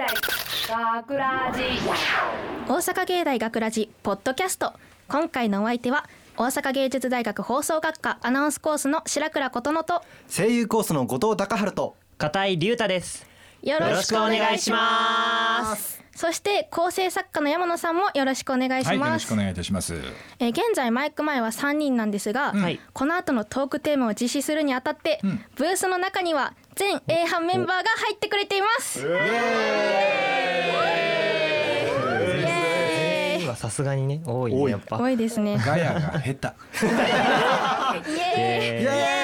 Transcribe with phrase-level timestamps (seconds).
[0.00, 0.06] 大
[1.02, 1.62] 学ラジ。
[2.66, 4.72] 大阪芸大学ラジポッドキャスト。
[5.08, 13.26] 今回のお相手は大阪芸術大学放送学科アナウンスコースの白倉琴乃と声優コースの後藤隆春と片井龍太です。
[13.62, 16.02] よろしくお願いします。
[16.16, 20.00] そして構成作家の山野さんもよろしくお願いしはい、よます、ろしくお願いいたします。
[20.38, 22.80] えー現在マイク前は3人なんですが、はい。
[22.94, 25.44] この後のトークテーマを実施するにあたって、ん。
[25.56, 29.06] ブースの中には全 A 班メンバーが入ってくれています。
[33.60, 34.98] さすがにね多いねやっぱ。
[34.98, 35.16] 多い。
[35.18, 36.48] ですねガヤが下手。
[38.10, 39.19] イエーイ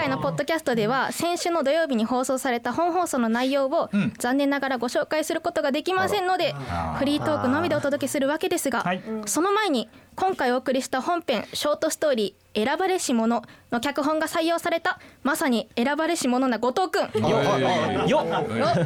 [0.00, 4.12] 回のポッドキャストでは先週の土曜日に放送された本放送の内容をうん。
[4.18, 6.54] 残念ながらご紹介することができませんので
[6.98, 9.02] フリートークのみでお届けするわけですがはい。
[9.26, 17.10] その前に今回お送りした本編ショートストーリー「選ばれし者」の脚本が採用されたまさに選ばれし者な後藤くん。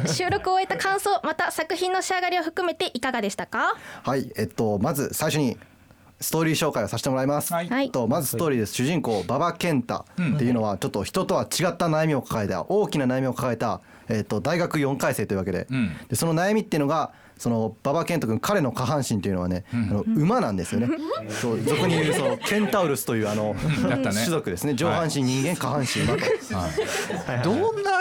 [0.07, 3.75] 収録を終えた感想また作品の仕上がりを含めていかがでしたか？
[4.03, 5.57] はいえっとまず最初に
[6.25, 7.91] ストーリー紹介をさせてもらいます、はい。
[7.91, 8.73] とまずストーリーです。
[8.73, 15.95] 主人公馬場健太っていうのはちょっと人とは違った悩みを抱えた大きな悩みを抱えた、えっと、大学4回生というわけで,、うん。
[16.09, 20.87] でその悩みっていうのがその馬場健人君彼の下半身っていうのはね、あの馬なんですよね。
[21.29, 24.01] そう俗に言うそのケンタウルスというあのね。
[24.01, 24.73] 種族ですね。
[24.73, 26.01] 上半身人間下半身。
[26.01, 27.53] 馬と。
[27.53, 27.91] どんな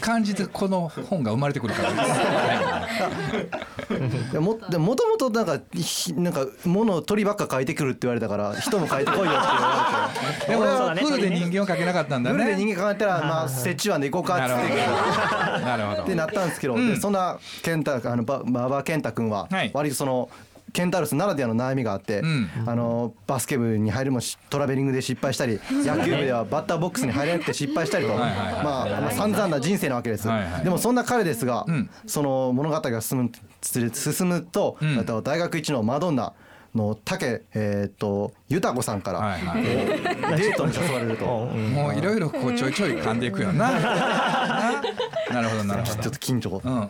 [0.00, 1.82] 感じでこの本が生まれてくるか。
[4.32, 12.64] でもでもともとなんかひなんか物を鳥ばっか描いてくるって言われたから人も描いてこいよって言われて でもフルで人間を描けなかったんだフルで ね。
[12.64, 15.64] 人間描いたらまあ折衷案で行こうかっって。
[15.64, 16.02] なるほど。
[16.02, 20.28] ってなったんですけど、うんでそんな健太あのば馬場健太君ははい割とその
[20.72, 22.50] ケンタウルスならではの悩みがあって、うん。
[22.66, 28.64] あのバスケ部に入るもしトラベリングで失敗したり野球部ではバッターボックスに入れなくて失敗したりとはいはいはい。
[28.64, 30.64] まあまあ散々な人生なわけです、はいはい。
[30.64, 31.90] でもそんな彼ですが、うん。
[32.06, 33.30] その物語が進む
[33.62, 34.98] 進むと、うん。
[34.98, 36.32] あと大学一のマドンナ
[36.74, 39.62] の竹えーっと豊子さんから、はいはい。
[39.64, 41.24] えーデートに誘われると。
[41.46, 43.70] もういろいろこうちょいちょい噛んでいくよな。
[45.42, 46.10] ななるほどなるほちょっど。
[46.10, 46.80] と緊張、うんうん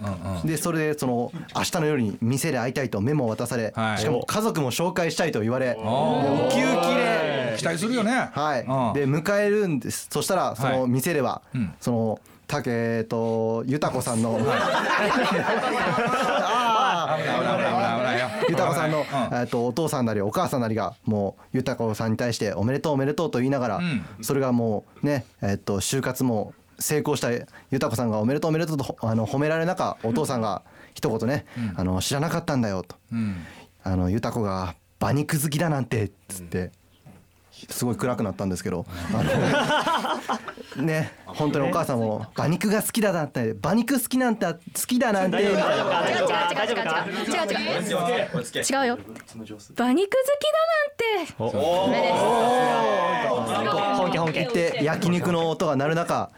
[0.41, 0.47] うん。
[0.47, 3.99] でそれでその明日の夜に店で会いたいとメモを渡され、はい。
[3.99, 8.31] しかも家族も紹介したいと言われウキウキで、期待するよね。
[8.33, 8.61] はい。
[8.61, 8.67] うん。
[8.95, 10.09] で迎えるんです。
[10.11, 11.75] そしたらその店では、うん。
[11.81, 15.47] その竹と豊子さんの危ない危ない
[17.19, 18.29] 危ない危ないよ。
[18.49, 24.06] 豊子さんの、うんえっとお父さんなりお母さんなりがもう豊子さんに対しておめでとうおめでとうと言いながら、ん。
[24.23, 27.31] それがもうねえっと就活も成功した
[27.70, 30.62] 豊子さんが「おめでとうおめでとうと」あの褒められる中お父さんが
[30.94, 32.97] 一言ね「あの知らなかったんだよ」と
[33.82, 36.72] 「あの豊子が馬肉好きだなんて」っつって。
[37.70, 39.22] すごい暗くなったんですけど、あ
[40.76, 44.53] のね本当にお母さんも馬肉が好きだなんて馬肉好きなんて好
[44.87, 45.38] きだなんて。
[45.38, 45.64] 違う違う違う違
[46.66, 46.84] う。
[47.16, 48.62] 違う違う。
[48.62, 48.98] 違うよ。
[49.78, 51.34] 馬肉好きだなんて。
[51.38, 52.19] おめでとう
[53.97, 56.31] 本家本家って焼肉の音が鳴る中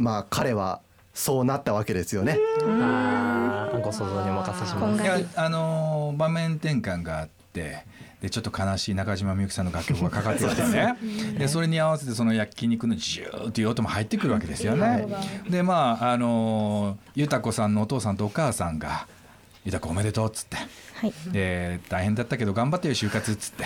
[0.00, 0.80] まあ彼は
[1.12, 2.38] そうなったわけですよね。
[2.62, 5.02] あーご想像にお任せします。
[5.02, 7.84] いやあのー場面転換があって
[8.22, 10.96] でちょっと悲しい中島みゆきさんの楽曲がかかってきてね
[11.38, 15.06] でそれに合わせてその焼肉のジューっていう音も入ってくるわけですよね。
[15.48, 19.06] でまああのー豊子さんのお父さんとお母さんが
[19.66, 20.56] 「豊子おめでとう」っつって。
[21.00, 21.12] はい。
[21.32, 23.64] で大変だったけど頑張ってよ就活っつって。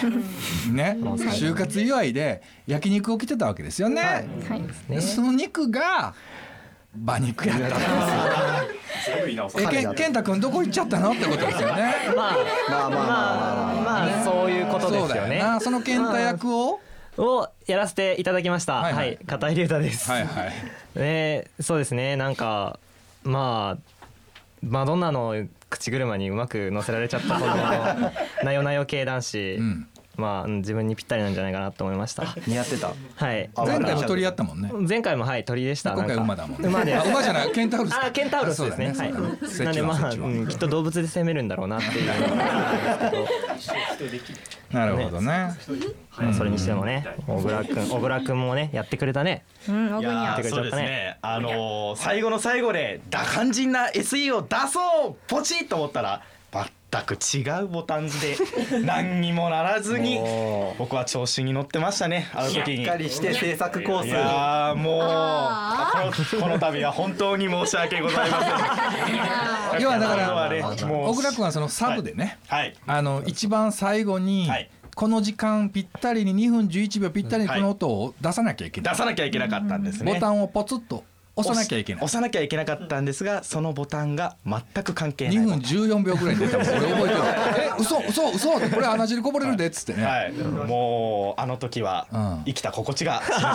[0.70, 0.96] ね。
[1.00, 4.02] 就活祝いで焼肉を着てたわけですよね。
[4.02, 4.12] はい。
[4.14, 4.62] はい。
[4.88, 6.14] でその肉が
[6.96, 7.66] 馬肉やった。
[8.64, 8.68] ん
[9.26, 9.62] ですよ。
[9.62, 11.94] えけん健太君どこ行っちゃったのってことですよね。
[12.16, 12.36] まあ
[12.70, 14.06] まあまあまあまあまあ。
[14.06, 15.08] まあそういうことですよね。
[15.08, 15.44] そうだよ。
[15.44, 16.80] なその健太役を？
[17.16, 18.74] をやらせていただきました。
[18.74, 19.12] はいははい。
[19.14, 20.10] い、片井龍太です。
[20.10, 20.52] はいはい。
[20.98, 22.16] ねそうですね。
[22.16, 22.78] なんか
[23.22, 23.94] まあ
[24.62, 25.34] マドンナの
[25.74, 27.54] 口車にうまく乗せられちゃったこの
[28.44, 29.86] なよなよ系男子、うん。
[30.16, 32.36] まあうん自分にぴったりなんじゃないかなと思いました。
[32.46, 32.92] 似合ってた。
[33.16, 33.50] はい。
[33.56, 34.70] あ前回も鳥やったもんね。
[34.88, 35.94] 前回もはい鳥でした。
[35.94, 36.68] 今回馬だもんね。
[36.68, 36.94] 馬で。
[36.94, 38.06] あ馬じゃないケンタウルスか。
[38.06, 38.92] あケンタウロスですね。
[38.92, 39.64] あそうだはい。
[39.64, 42.10] なんでまあ、うん、きっと動物で攻めるんだろうなっていう
[44.74, 45.50] なるほどね。
[46.18, 49.44] けど、それにしてもね小倉くん小倉くんもねやってくれたね。
[49.68, 51.18] うんオいグニャやーそうですね。
[51.22, 56.33] あのー最後の最後で打肝心な SE を出そうポチッと思ったら全
[57.02, 58.36] く違うボタン字で
[58.84, 62.28] 何にもならずにも僕は調子に乗ってましたね。
[62.34, 62.76] あの時に。
[62.78, 64.14] しっかりして制作コーいス。
[64.14, 65.00] やーもう
[66.32, 68.40] このこの度は本当に申し訳ございま
[69.74, 69.80] せん。
[69.82, 72.74] 要はだから小倉君はそのサブでね、はい。
[72.86, 74.70] あの一番最後に、はい。
[74.94, 80.14] この時間ぴったりに2分11秒ぴったりにこの音を出さなきゃいけない、出さなきゃいけなかったんですね。
[80.14, 81.02] ボタンをポツッと
[81.36, 85.36] 押さなきゃいけない押さなきゃいけなかったんですがそのボタンが全く関係ない。
[85.36, 86.68] 2分14秒ぐらいに出たもん。
[86.68, 87.14] 俺覚えてる。
[87.58, 93.54] え嘘嘘嘘ってこれ穴汁こぼれるでっつってね、はい、もうあの時はうん生きた心地がしなかっ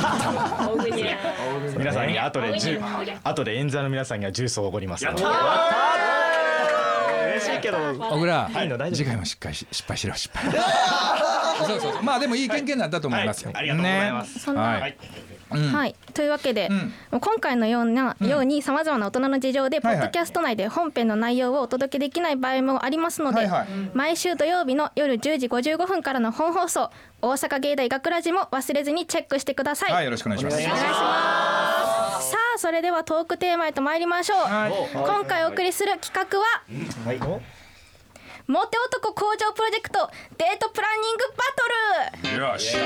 [1.73, 2.81] た皆さんに後でジュ
[3.23, 5.35] 後で演者の皆さんにはジュースをおごりますので嬉
[7.45, 10.51] しいけど小倉いい次回も失敗し失敗しろ失敗
[11.59, 14.97] そうそうそうまあでもいい経験になったと思いますよ、はいありがとうございますねはい、
[15.33, 16.69] うんはい、というわけで、
[17.11, 23.67] 今回のような、ようにさまざまな大人の事情で、ポッドキャスト内で本編の内容をお届けできない場合もありますので、はいはい。
[23.93, 26.91] 毎週土曜日の夜10時55分からの本放送
[27.21, 30.53] 大阪芸大学ラジも忘れずにチェックしてください、はいよろしくお願いします。
[30.55, 30.85] お願いしま
[32.21, 32.31] す。
[32.31, 34.73] さあそれではトークテーマへと参りましょう、はい。
[34.93, 36.45] 今回お送りする企画は、
[38.49, 40.09] モテ男工場プロジェクト
[40.39, 42.41] デートプランニングバトル。
[42.41, 42.77] よし。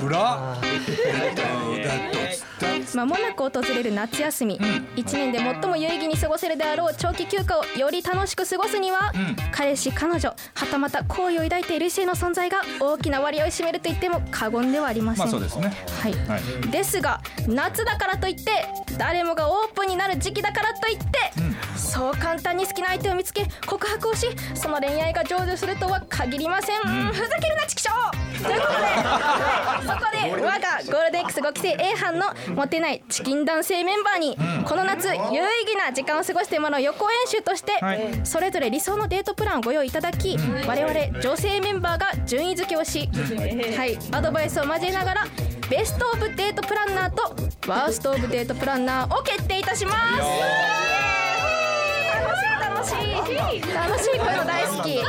[0.00, 0.58] 暗っ
[2.96, 4.60] まもなく訪れる夏休み、
[4.96, 9.12] 一年で最も有意義に過ごせるであろう長期休暇をより楽しく過ごすには、
[9.52, 15.72] 彼氏彼女はたまた好意を抱いている異性の存在が大きな割合を占めると言っても過言ではありません、まあそうですね。
[16.02, 16.70] はい、はい。
[16.70, 21.04] ですが夏だからといって誰もがオープンになる時期だからといって、
[21.76, 27.12] そう簡単に好きな相手を見つけ告白をしその恋愛が成就するとは限りません、うん。
[27.12, 29.86] ふざけるなチキショーということで、はい。
[29.86, 34.36] そこで我がゴールデン X5 期生 A 班のモテないチキン男性メンバーに、
[34.66, 38.20] この夏有意義な時間を過ごしてもらう予行演習として、はい。
[38.24, 40.36] それぞれ理想のデートプランをご用意いただき、
[40.66, 43.08] 我々女性メンバーが順位付けをし、
[43.76, 45.26] はい、アドバイスを交えながら
[45.70, 47.22] ベストオブデートプランナーと
[47.70, 51.37] ワーストオブデートプランナーを決定いたします。
[52.78, 52.94] 楽しい
[53.74, 55.00] 楽しいこういうの大好きち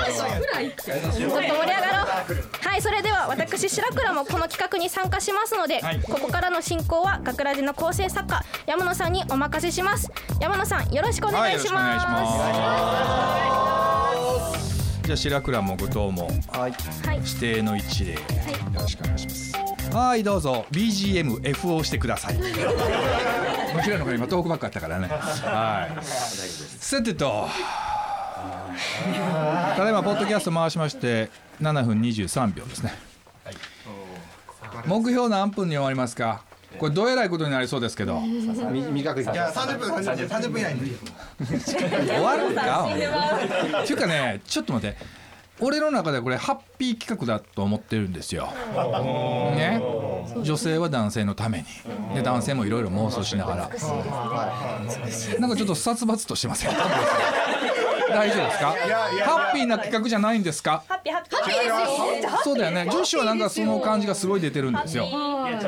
[0.91, 11.99] ょっと盛り上がろうはいそれでは私白倉もこの企画に参加しますので、はいここからの進行は学ラジの構成作家山野さんにお任せします山野さんよろしくお願いします,、よろしくお願い
[15.03, 18.19] じゃあ白倉も後藤もはいはい指定の一例よ
[18.73, 20.65] ろしくお願いしますはいどうぞ。
[20.71, 22.35] BGMF をしてください。
[22.35, 22.43] も
[23.83, 25.07] ちろんの方今トークバックあったからね。
[25.07, 26.03] はい。
[26.03, 27.47] さてと。
[29.75, 31.29] ただいまポッドキャスト回しまして
[31.61, 32.93] 7分23秒ですね。
[34.85, 36.43] 目標何分に終わりますか？
[36.77, 38.21] これどえらいことになりそうですけど。
[38.21, 40.95] 短くいきます30分30分30分以内に。
[42.07, 42.85] 終わるか
[43.83, 44.97] っていうかねちょっと待って
[45.61, 48.47] 俺の中でこれハッピー企画だと思ってるんですよ。
[49.55, 49.81] ね。
[50.43, 51.65] 女性は男性のために。
[52.15, 53.69] で男性もいろいろ妄想しながら。
[55.39, 56.71] なんかちょっと殺伐としてません
[58.09, 58.65] 大丈夫ですか？
[58.67, 58.75] ハ
[59.51, 60.83] ッピーな企画じゃないんですか？
[62.43, 62.87] そうだよね。
[62.91, 65.07] 女子はなんかその感じがすごい出てるんですよ。
[65.09, 65.59] なん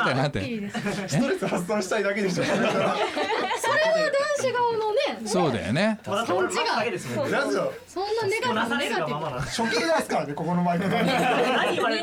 [0.00, 0.70] てなんて。
[1.08, 2.44] ストレス発散したいだけでしょ。
[2.44, 2.54] 男
[4.38, 4.96] 子側のね。
[5.26, 5.98] そうだよね。
[6.04, 6.76] 感じが。
[6.76, 6.84] ラ
[7.50, 8.48] ジオそんなネガ
[8.78, 10.96] ティブですからねここの前でみん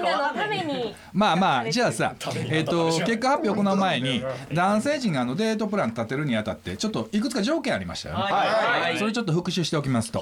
[0.04, 0.96] なのために。
[1.14, 2.16] まあまあじゃあさ、
[2.50, 4.24] えっと結果発表を行う前に
[4.54, 8.18] 男性陣があのデートプラン立てるにあたってちょっといくつか条件ありましたよ。
[8.94, 10.22] ね、それちょっと復習しておきますと、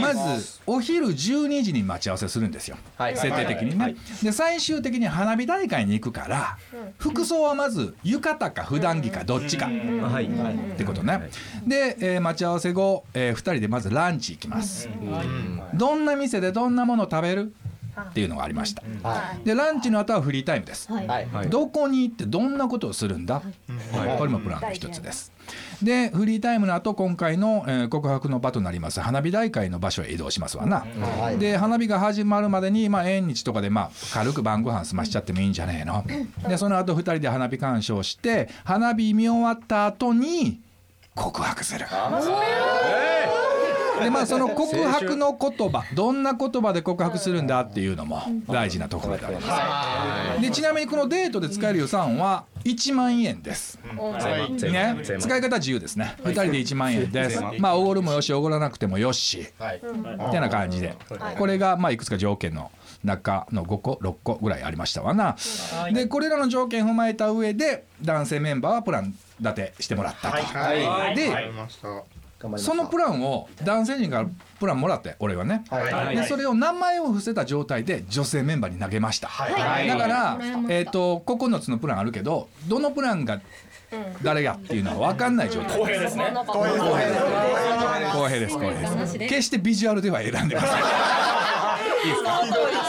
[0.00, 2.76] まずお昼12時に待ち合わせするんですよ、
[3.14, 6.56] 設定的にね、で最終的に花火大会に行くから、
[6.98, 11.28] 服装はまず浴衣か普段着かどっちか、ってことね。
[11.66, 14.88] で、えー待ち合わせ後、え2人でまずランチ行きます、
[15.74, 17.52] どんな店でどんなもの食べる？
[18.10, 18.82] っていうのがありました、
[19.44, 20.88] でランチの後はフリータイムです、
[21.48, 23.42] どこに行ってどんなことをするんだ、
[24.18, 25.32] これもプランの一つです。
[25.82, 30.84] でフリータイムの後今回の、えー告白の場となります花火大会の場所へ移動しますわな、
[31.38, 36.04] で花火が始まるまでに、まあ、縁日とかで、まあ、軽く晩ご飯済ましちゃってもいいんじゃねえの。
[36.48, 40.60] でその後2人で花火鑑賞して花火見終わった後に
[41.14, 41.86] 告白する。
[44.00, 50.40] でまあその告白の言葉どんな言葉で告白するんだっていうのも大事なところであります。
[50.40, 53.78] でちなみにこのデートで使える予算は1万円です、
[54.70, 56.14] ね、使い方自由ですね。
[56.22, 57.40] 2人で1万円です。
[57.58, 60.96] まあおごるもよしおごらなくてもよしってな感じで。
[61.38, 62.70] これがまあいくつか条件の
[63.04, 65.36] 中の5個6個ぐらいありましたわな。
[65.92, 70.36] でこれらの条件を踏まえた上で男性メンバーはプラン立てしてもらったと。
[71.14, 71.30] で
[72.56, 74.28] そのプランを男性陣から
[74.60, 75.64] プランもらって俺はね、
[76.14, 83.40] でそれを名前を伏せた状態で女性メンバーに投げました、だから、えー、と9つのプランあるけどどのプランが
[84.22, 85.78] 誰がっていうのは分かんない状態。
[85.78, 86.32] 公平ですね。
[86.46, 86.64] 公
[88.28, 88.54] 平です。
[88.54, 89.18] 公平です。
[89.18, 90.70] 決してビジュアルでは選んでません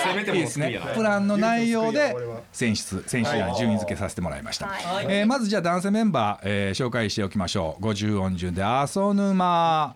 [0.04, 0.80] せめてもいいですね。
[0.96, 2.16] プランの内容で
[2.51, 4.70] 選出選手や順位付けさせてもらいました、
[5.08, 7.84] えーまずじゃあ男性メンバー、えー紹介しておきましょう。
[7.84, 9.96] 50音順で阿蘇沼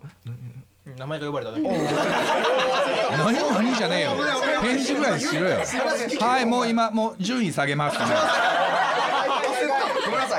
[0.98, 1.62] 名前が呼ばれただけ。
[1.64, 4.10] 何も何じゃねえよ。
[4.62, 5.58] 返事ぐらいしろよ。
[6.20, 7.98] はいもう今もう順位下げます。
[7.98, 8.04] か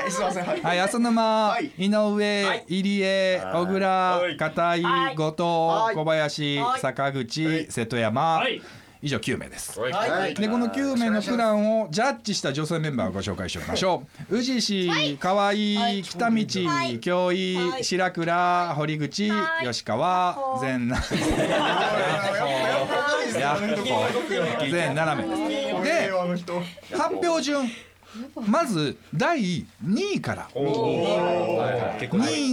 [0.06, 0.44] らごめんなさいすいません。
[0.46, 4.82] はいはい、浅沼、井上、入江、小倉、片井、
[5.14, 8.42] 後藤、小林、坂口、瀬戸山、
[9.02, 9.78] 以上9名です。
[9.78, 14.36] でこの9名のプランをジャッジした女性メンバーをご紹介しておきましょう。
[14.38, 15.52] 宇治市、河合、
[16.02, 19.30] 北道、京井、白倉、堀口、
[19.62, 20.96] 吉川、全な。
[23.38, 23.66] やっほ
[24.70, 25.22] 全7名。
[25.22, 25.36] で
[26.38, 26.46] す。
[26.90, 27.68] で発表順
[28.46, 30.48] まず第2位から。
[30.54, 30.64] 2位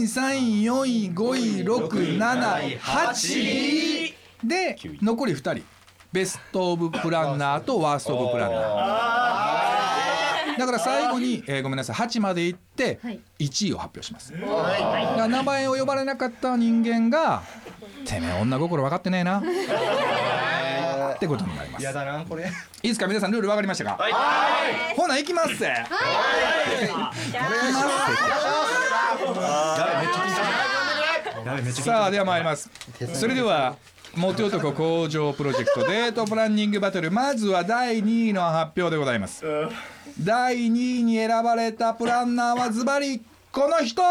[0.03, 5.63] 3位4位5位6位7位8位で残り2人。
[6.11, 8.61] ベスト・オブ・プランナーとワースト・オブ・プランナー。
[10.59, 11.95] だから最後に、えーごめんなさい。
[11.95, 12.99] 8まで行って
[13.39, 14.31] 1位を発表します。
[14.31, 14.45] だか
[15.17, 17.41] ら名前を呼ばれなかった人間が
[18.05, 19.41] 「てめえ女心分かってねえな」
[21.15, 21.93] ってことになります。
[21.93, 22.43] だなこれ。
[22.43, 22.47] い
[22.83, 23.07] いですか？
[23.07, 23.97] 皆さんルール分かりましたか？
[24.03, 24.13] はい。
[24.95, 25.57] ほな行きます。
[25.57, 25.85] ぜ
[31.73, 32.69] さあでは参ります。
[33.13, 33.75] それでは
[34.15, 37.11] モテ男向上プロジェクトデートプランニングバトル。
[37.11, 39.43] まずは第2位の発表でございます。
[40.19, 44.01] 第2位に選ばれたプランナーはズバリこの人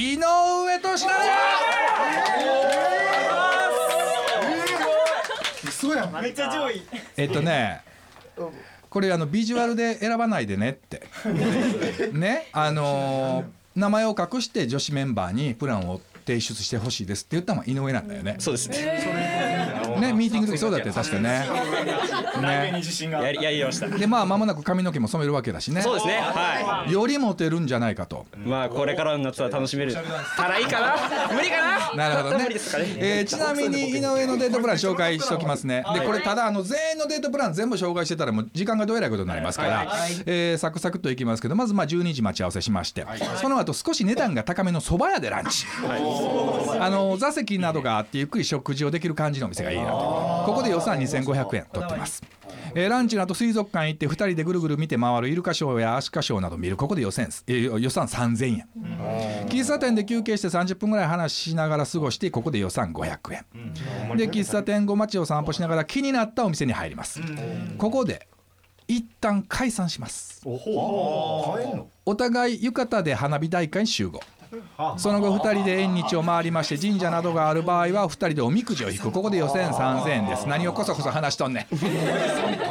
[0.00, 1.10] 井上俊成
[5.70, 6.24] そうやん
[7.18, 7.82] えっとね
[8.88, 11.02] これあのビジュアルで選ばないでねって。
[12.12, 18.34] ねあのー名前を隠して女子メンバーにプランを提出してほしいですって言ったのは井上なんだよね。
[18.40, 18.76] そうですね
[20.00, 21.22] ねミーティングの時そうだったよ確かね。
[21.22, 22.82] ね。
[23.10, 23.88] やりやりました。
[23.88, 25.82] でまあ間もなく髪の毛も染めるわけだしね。
[25.82, 26.18] そうですね。
[26.20, 28.26] はよりモテるんじゃないかと。
[28.36, 29.94] いまあこれからの夏は楽しめる。
[29.94, 30.96] たらいいかな？
[31.34, 32.08] 無理かな？
[32.08, 32.44] なるほどね。
[32.44, 32.86] 無理ですかね。
[32.98, 35.84] えーちなみに井上のデートプラン紹介しておきますね。
[35.94, 39.86] でこれただあの全員のデートプラン全部紹介してたらもう時間がどえらいことになりますから、
[40.26, 43.06] えーサクサクっといきますけどまずまあ12時待ち合わせしまして、
[43.40, 45.66] その後少し値段が高めの蕎麦屋でランチ、
[46.80, 50.42] あの座席などがあってゆっくり食事をできる感じのお店がいいなと。
[50.46, 52.22] ここで予算2500円取ってます。
[52.74, 56.76] えーランチの後水族館行って2人でぐるぐる見て回るイルカショーやアシカショーなど見る。
[56.76, 58.68] ここで予算,、えー予算3000円。
[59.48, 64.16] 喫茶店で休憩して30分ぐらい話しながら過ごしてここで予算500円。
[64.16, 67.20] で喫茶店後街を散歩しながら気になったお店に入ります。
[67.78, 68.28] ここで
[68.86, 70.40] 一旦解散します。
[72.06, 74.20] お互い浴衣で花火大会に集合
[74.96, 79.10] その後2人で縁日を回りまして神社などがある場合は2人でおみくじを引く。
[79.10, 80.48] ここで予選3000円です。
[80.48, 81.76] 何をこそこそ話しとんねん。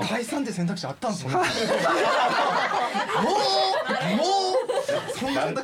[0.08, 1.34] 解散って選択肢あったんすね。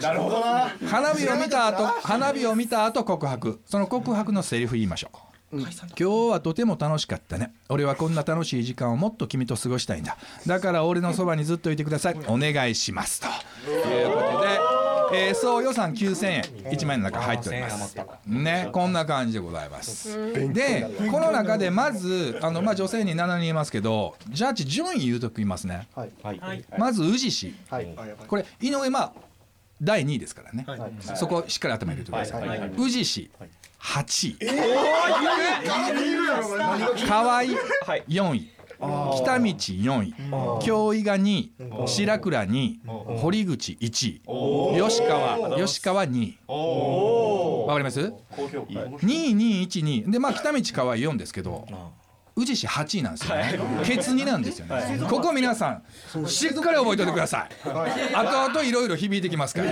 [0.02, 0.40] なるほど。
[0.40, 0.70] な。
[0.88, 3.60] 花火を見た後花火を見た後告白。
[3.66, 5.18] その告白のセリフ言いましょう。
[5.58, 5.68] 今
[5.98, 7.54] 日はとても楽しかったね。
[7.70, 10.18] 俺はこんな楽しい時間をもっと君と過ごしたいんだ。
[10.46, 12.18] だから俺のそばにずっといてください。
[12.28, 13.22] お願いします。
[13.22, 13.28] と
[13.72, 14.75] いうことで、
[15.16, 16.42] えー総予算9000円。
[16.72, 17.96] 1万円の中入っております。
[18.26, 20.34] ねこんな感じでございます。
[20.54, 25.88] でこの中でまずあの、まあ、女性に7人いますけどジャッジ順位言うときますね。
[26.78, 27.56] まず宇治市。
[28.28, 29.14] これ井上まあ
[29.82, 30.66] 第2位ですからね、
[31.16, 33.30] そこしっかり頭に入れてください、宇治市
[33.78, 34.38] 8位、
[37.06, 40.14] 河合4位北道4位。
[40.62, 41.54] 京井が2位。
[41.88, 42.80] 白倉2位。
[43.18, 44.22] 堀口1位。
[44.90, 46.38] 吉川吉川2位。
[47.68, 51.66] わかります？2212でまあ北道河合4ですけど
[52.36, 53.60] 宇治市8位なんですよね。
[53.86, 55.00] ケツ2なんですよね。
[55.10, 57.50] ここ皆さんしっかり覚えておいてください。
[58.14, 59.72] 後々いろいろ響いてきますから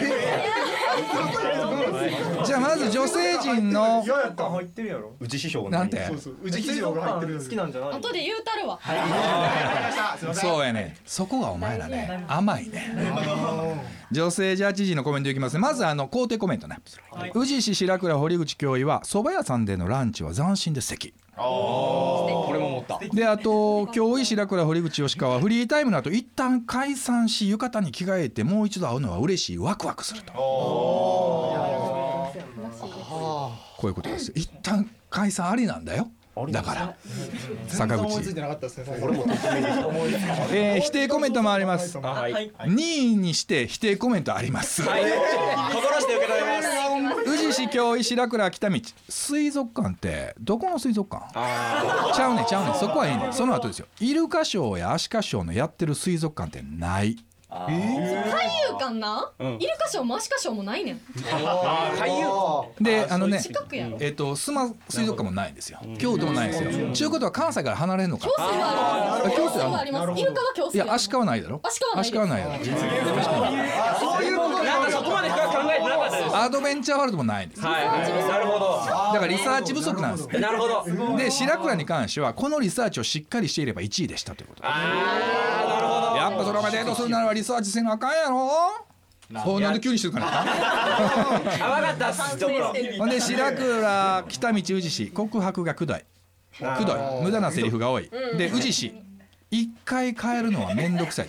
[2.46, 4.04] じゃあまず女性陣の
[5.20, 6.00] うち師匠なんて。
[6.42, 7.40] 宇治基上が入ってる。
[7.40, 8.80] 好きなんじゃない後で言うたるわ。
[10.34, 10.98] そうやね。
[11.06, 12.96] そこがお前らね甘いね。
[14.12, 15.60] 女性ジャッジ陣のコメントいきますね。
[15.60, 16.78] まずあの肯定コメントね。
[17.34, 21.14] 宇治市白倉堀口教委は蕎麦屋さんでのランチは斬新で素敵。
[21.36, 23.00] これも思った。
[23.00, 29.58] であと京井白倉堀口吉川はフリータイムの後一旦解散し浴衣に着替えてもう一度会うのは嬉しい。
[29.58, 30.32] ワクワクすると。
[30.34, 31.23] こ
[33.88, 34.32] ういうことです。
[34.36, 36.10] 一旦解散ありなんだよ。
[36.50, 36.64] だ。
[36.64, 36.96] から。
[37.68, 38.06] 坂口。
[38.06, 38.86] 思いついてなかったですね
[40.52, 41.96] えー否定コメントもあります。
[42.00, 42.52] はい。
[42.58, 42.82] 2
[43.14, 44.82] 位にして否定コメントあります。
[44.84, 47.30] 心して受け止めます。
[47.30, 48.82] 宇治市京井白倉北道。
[49.10, 51.32] 水族館ってどこの水族館？
[51.34, 52.74] ちゃうねんちゃうねん。
[52.76, 53.34] そこはいいねん。
[53.34, 53.86] その後ですよ。
[54.00, 57.16] イルカショーやアシカショーのやってる水族館ってない
[57.68, 61.02] 海遊館な、イルカショーもアシカショーもないねん。
[62.00, 62.28] 海遊
[62.82, 63.98] であのね近くやろ。
[64.00, 65.80] えっ、と須磨水族館もないんですよ。
[66.00, 66.92] 京都もないんですよ。
[66.92, 70.22] ちゅうことは関西から離れんのか京水はあります京水はあります。
[70.22, 71.60] イルカは京い水やアシカはないだろ。
[71.64, 72.54] アシカはないアシカはないだろ。
[74.64, 77.62] なんかそこまで深く考えてなかったですアドベンチャーワールドもないんです。
[77.62, 77.86] はい。
[78.28, 78.78] なるほど。
[78.86, 80.28] だからリサーチ不足なんです。
[80.40, 81.18] なるほど。
[81.18, 84.62] で白倉に関してはこのリサーチをしっかりしていれば1位でしたということ。
[84.66, 86.18] あーなるほど。
[86.18, 88.50] やっぱそれお前デートするならリサーチせなあかんやろ。
[89.46, 92.74] おなんで急にしてるかなあ分かったっすちょっと。
[93.00, 96.02] ほんで白倉北道宇治市告白がくどい。
[96.78, 96.98] くどい。
[97.24, 98.10] 無駄なセリフが多い。
[98.38, 98.94] で宇治市
[99.50, 101.28] 一回変えるのは面倒くさい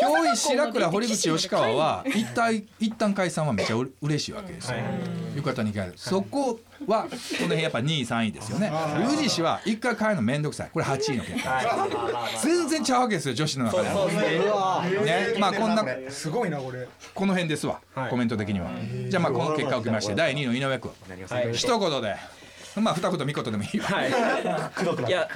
[0.00, 4.76] 教員白倉堀口吉川は一体一旦解散はめちゃう嬉しいわけですよ。
[5.36, 5.92] 浴衣に変える。
[5.96, 7.16] そこはこの
[7.48, 8.72] 辺やっぱ2位3位ですよね。
[9.12, 10.70] 宇治市は一回変えるの面倒くさい。
[10.72, 12.28] これ8位の結果。
[12.42, 13.88] 全然ちゃうわけですよ女子の中で。
[13.88, 14.84] は。
[15.04, 15.34] ね。
[15.38, 16.88] まあこんなすごいなこれ。
[17.14, 17.80] この辺ですわ、
[18.10, 18.70] コメント的には。
[19.08, 20.92] じゃあまあこの結果を受けまして第2位の井上君、
[21.52, 22.16] 一言で
[22.80, 24.06] まあ二言三言でもいいわ。
[24.06, 25.10] い。
[25.10, 25.28] や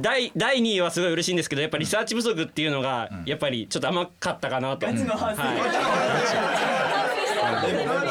[0.00, 4.98] 第第2位はすごい嬉しいんですけどやっぱリサーチ不足っていうのがやっぱりちょっと甘かったかなと、はい、い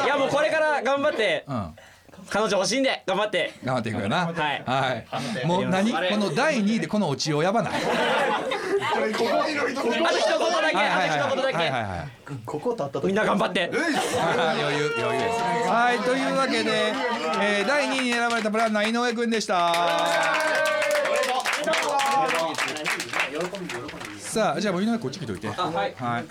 [0.08, 1.74] やもうこれから頑張ってうん
[2.30, 4.26] 彼女欲しいんで頑張って頑張っていくよな。
[4.26, 4.34] はい
[4.64, 5.04] は
[5.42, 5.46] い。
[5.46, 5.92] もう何？
[5.92, 7.72] この第2位でこのオチをやばない。
[7.74, 12.36] あと一言だけあと一言だはいけはいはい。
[12.46, 15.40] ここ立った時みんな頑張ってはい余裕余裕です。
[15.68, 16.92] はいというわけで、
[17.42, 19.74] えー、第2位に選ばれたプランナー井上くんでした。
[24.30, 25.48] さあじゃあもう井上こっち来といて。
[25.48, 25.54] は
[25.88, 26.24] いはい。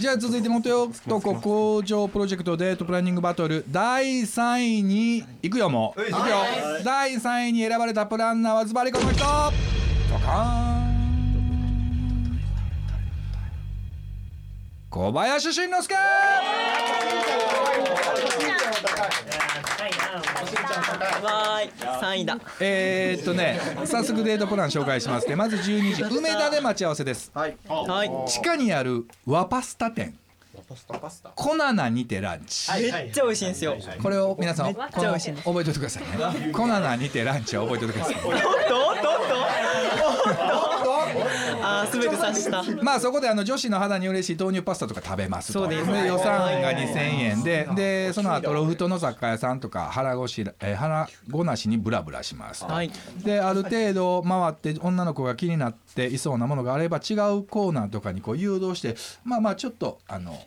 [0.00, 6.00] じゃあ続いて元よとこ工場プロジェクトデートプランニングバトル第3位に行くよもう。
[6.00, 6.36] 行くよ。
[6.82, 9.18] 第3位に選ばれたプランナーはズバリこの人。
[9.18, 9.24] ド
[10.24, 10.86] カーン。
[14.88, 15.94] 小林慎之介。
[21.22, 21.70] わーい。
[22.02, 25.28] 3位だえーっとね早速デートプラン紹介します。
[25.28, 27.30] ねまず12時梅田で待ち合わせです。
[27.34, 27.56] はい。
[28.28, 30.14] 地下にある和パスタ店。
[31.34, 32.72] コナナにてランチ。
[32.72, 33.76] めっちゃ美味しいんですよ。
[34.02, 36.02] これを皆さん覚えておいてください
[36.40, 36.52] ね。
[36.52, 39.65] コナナにてランチは覚えておいてくださいおっとおっとおっと
[41.84, 42.62] すべて察した。
[42.82, 45.60] まあそこであの女子の肌に嬉しい豆乳パスタとか食べますと。
[45.60, 45.90] そうです。
[45.90, 52.72] 予算が2000円ででその後ロフトの雑貨屋さんとか腹ごしら、えー腹ごなしにブラブラしますと。
[52.72, 52.90] はい。
[53.24, 60.38] である程度回って女の子が気になっていそうなものがあれば違うコーナーとかにこう誘導してまあまあちょっとあの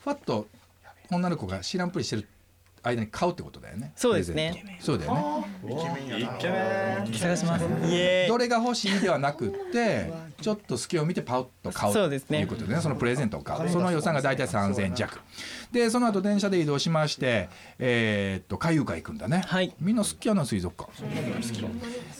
[0.00, 0.46] ふわっと
[1.10, 2.28] 女の子が知らんぷりしてる
[2.82, 3.92] 間に買うってことだよね。
[3.96, 4.78] そうですね。
[4.80, 6.28] そうだよね。
[7.12, 7.64] 探します。
[8.28, 12.80] どれが欲しいではなくってちょっと隙を見てパウッと買うそうですねということでね。
[12.80, 13.68] そのプレゼントを買う。
[13.68, 15.20] その予算が大体3000円弱。
[15.72, 19.74] でその後電車で移動しましてえーっと海遊会行くんだね、はい。
[19.80, 20.92] みんな好きやな水族館。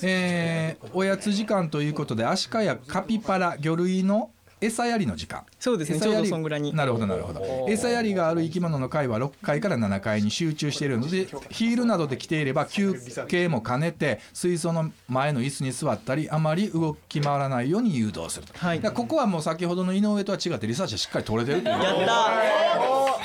[0.02, 5.44] えーおやつ時間ということでアシカやカピバラ魚類の餌やりの時間。
[5.58, 5.96] そうですね。
[5.96, 6.16] 餌やり。
[6.16, 6.74] ちょうどそんぐらいに。
[6.74, 7.66] なるほどなるほど。
[7.68, 12.94] 餌やりがある生き物の階は6階から7階に集中しているので ヒールなどで来ていれば休
[13.28, 18.80] 憩も兼ねて水槽の前の椅子に座ったりあまり動き回らないように誘導すると、はい。
[18.80, 22.68] ここはもう先ほどの井上とは違ってリサーチがしっかり取れてるやった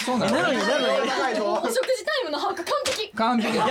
[0.03, 3.65] そうなのなのになのにお食事タイムの把握完璧完璧や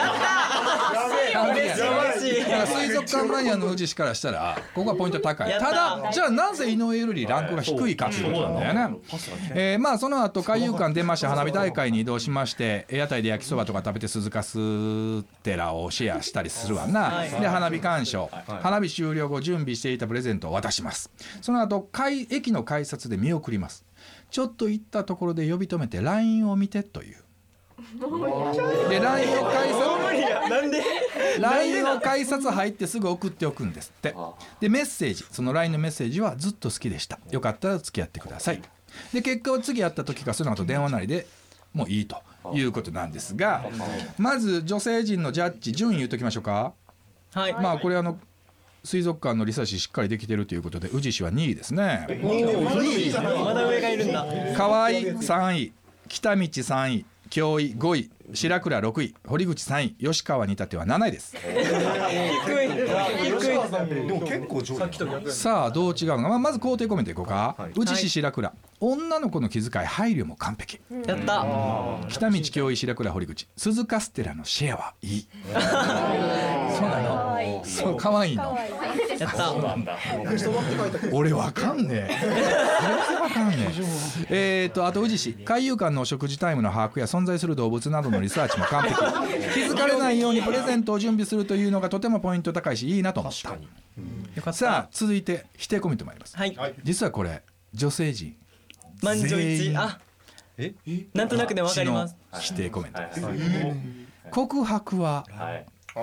[1.33, 1.77] 完璧や
[2.23, 5.53] 水族館マニアのうちからしたらここはポイント高い。
[5.53, 5.61] た。
[5.61, 8.97] ただじゃあなぜ井上よりランクが低いかということなんだよね、
[9.55, 14.43] えーまあその後海遊館出まして花火大会に移動しまして屋台で焼きそばとか食べて鈴鹿
[15.43, 21.11] 寺をシェアしたりするわな、で花火鑑賞、花火終了後準備していたプレゼントを渡します。
[21.41, 23.85] その後改駅の改札で見送ります。
[24.31, 27.22] ちょっと行ったところで呼び止めて LINE を見てという
[28.89, 30.83] で LINE を改札なんで
[31.41, 34.15] ？LINE を改札入ってすぐ送っておくんですって。
[34.61, 37.19] でメッセージその LINE のメッセージはずっと好きでした。
[37.31, 38.63] よかったら付き合ってください。
[39.13, 41.27] で結果を次会った時かその後電話なりで
[41.73, 43.65] もういいということなんですが
[44.19, 46.75] まず女性陣のジャッジ順位言っときましょうか。
[47.33, 47.53] はい。
[47.55, 48.19] まあこれあの
[48.85, 52.07] 水族館のリサーチしっかりできてるということで宇治市は2位ですね。
[53.45, 54.27] まだ上がいるんだ。
[54.57, 55.73] 河合3位
[56.09, 61.35] 北道3位京井5位白倉6位堀口3位吉川に至っては7位です。
[61.35, 61.41] で
[64.13, 70.81] も結構上位さあどう違うのか、まあ、まず肯定コメントいこうか、宇治市白倉女の子の気遣い配慮も完璧。
[71.07, 71.47] やった。
[72.09, 75.27] 北道京井白倉堀口鈴カステラのシェアはいい。
[75.53, 77.63] そうなの？
[77.65, 78.59] そう可愛いの。
[79.19, 79.53] やった。
[81.13, 82.19] 俺わかんねえ。
[82.21, 83.57] 全然わかんね
[84.31, 84.63] え。
[84.65, 88.95] えーとあと宇治市海遊館の食事タイムの把握や存在する動物などのリサーチも完璧。
[89.55, 93.51] 気づかれないようにプレゼントを準備するというのがとてもポイント高いしいいなと思った。
[93.51, 93.61] よか
[94.41, 94.53] った。
[94.53, 96.37] さあ続いて否定コメント参ります。
[96.37, 96.57] はい。
[96.83, 97.43] 実はこれ
[97.75, 98.37] 女性陣
[99.03, 99.79] 満一致。
[99.79, 99.99] あ
[101.15, 102.17] なんとなくでもわかります。
[102.41, 103.21] 否定コメントです。
[104.31, 105.25] 告白は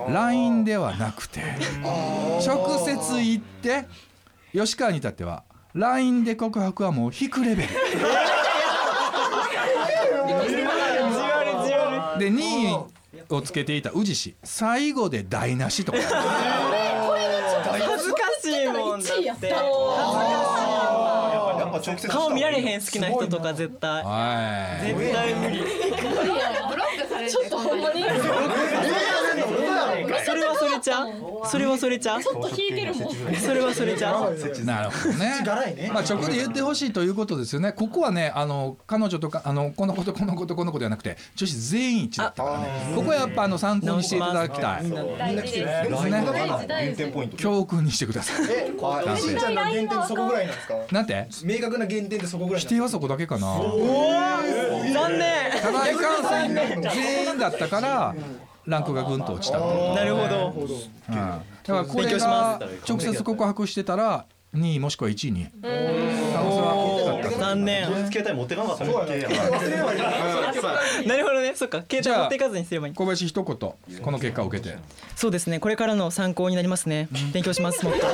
[0.08, 1.40] LINE ではなくて
[2.46, 3.86] 直接行って
[4.52, 7.68] 吉川に至っては LINE で告白はもう引くレベル
[12.20, 12.76] で2位
[13.30, 15.98] をつけていた宇治市最後で台無しとか。
[17.62, 19.48] 恥ずかしいもんだ1位やって。
[19.48, 19.58] やっ
[21.72, 24.02] ぱ直接顔見られへん好きな人とか絶対。
[24.02, 24.86] はい。
[24.86, 25.58] 絶対無理。
[25.60, 25.70] ブロ
[26.84, 28.02] ックされてちょっとほんまに。
[28.02, 28.08] そ
[30.88, 31.46] れはそれちゃう？
[31.46, 32.22] それはそれちゃう？
[32.22, 33.14] ちょっと引いてるもん。
[33.36, 34.34] それはそれちゃう？
[34.64, 35.90] なるほどね。
[35.92, 37.72] まあ直で言ってほしいということですよね。
[37.72, 42.92] ここはね、あの彼女とかあのこのことこのことこのことではなくて、女子全員一致だったからね。
[42.94, 44.82] ここはやっぱあの参考にしていただきたい。
[44.82, 45.56] です大事です
[46.08, 46.26] ね。
[46.80, 48.46] 減点ポイント教訓にしてください。
[48.50, 51.28] え男性しんちゃんの減点そこぐらいなんですかなんて？
[51.44, 53.58] 明確な減点ってそこぐらい否定はそこだけかな。
[53.58, 55.30] 残念。
[55.60, 58.14] 課題感染全員だったから
[58.70, 59.58] ランクがぐんと落ちた。
[59.58, 60.54] なるほど。
[60.56, 60.64] う
[61.12, 61.14] ん。
[61.14, 65.46] だからこれ勉強しがま直接告白してたら2位もしくは1位に。
[65.62, 66.74] 可能性は
[67.22, 67.38] 高かった。
[67.38, 68.90] 残念携帯持ってかなかったね。
[71.06, 71.52] なるほどね。
[71.54, 71.82] そっか。
[71.90, 72.94] 携帯持っていかずにすればいい。
[72.94, 73.76] 小林一言こ
[74.10, 74.76] の結果を受けて。
[75.16, 75.60] そうですね。
[75.60, 77.08] これからの参考になりますね。
[77.32, 78.00] 勉強しますもっと。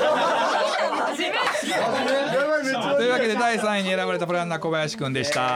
[2.96, 5.54] というわけで第3位に選ばれたプランナー小林くんでした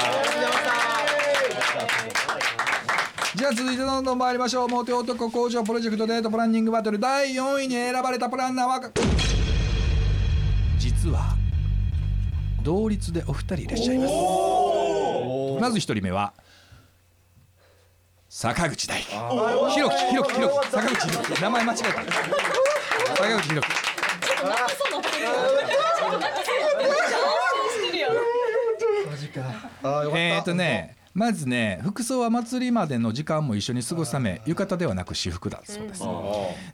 [3.40, 4.68] じゃあ続いてどんどん参りましょう。
[4.68, 8.80] モテ男工場プロジェクトデートプランニングバトル第4位に選ばれたプランナーは
[10.76, 11.34] 実は
[12.62, 14.12] 同率でお二人いらっしゃいます。
[15.58, 16.34] まず一人目は
[18.28, 19.70] 坂口大輝。
[19.70, 21.90] ひろきひろきひろき坂口ひろき名前間違えた。
[23.16, 23.66] 坂口ひろき
[30.14, 36.02] えーとねまずね服装は祭りまでの時間も一緒に過ごすため浴衣ではなく私服だそうです。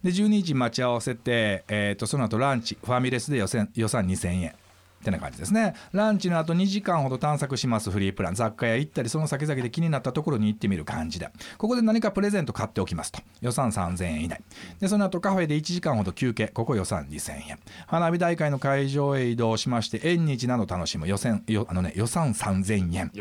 [0.03, 4.55] で12時待ち合わせて、えー、とその後ランチファミレスで予算予算2000円
[5.01, 5.75] ってな感じですね。
[5.93, 7.91] ランチの後2時間ほど探索します。
[7.91, 8.35] フリープラン。
[8.35, 13.21] 雑貨屋行ったりその先々で気になったところに行ってみる感じでここで何かプレゼント買っておきますと。
[13.41, 14.41] 予算3000円以内。
[14.81, 16.49] でその後カフェで1時間ほど休憩。
[16.49, 17.59] ここ予算2000円。
[17.87, 21.07] 花火大会の会場へ移動しまして縁日など楽しむ。
[21.07, 23.13] 予算よあの、ね、予算3000円。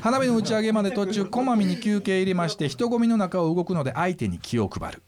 [0.00, 5.02] 花火の打ち上げまで途中こまめに休憩入れまして人混みの中を動くので相手に気を配る。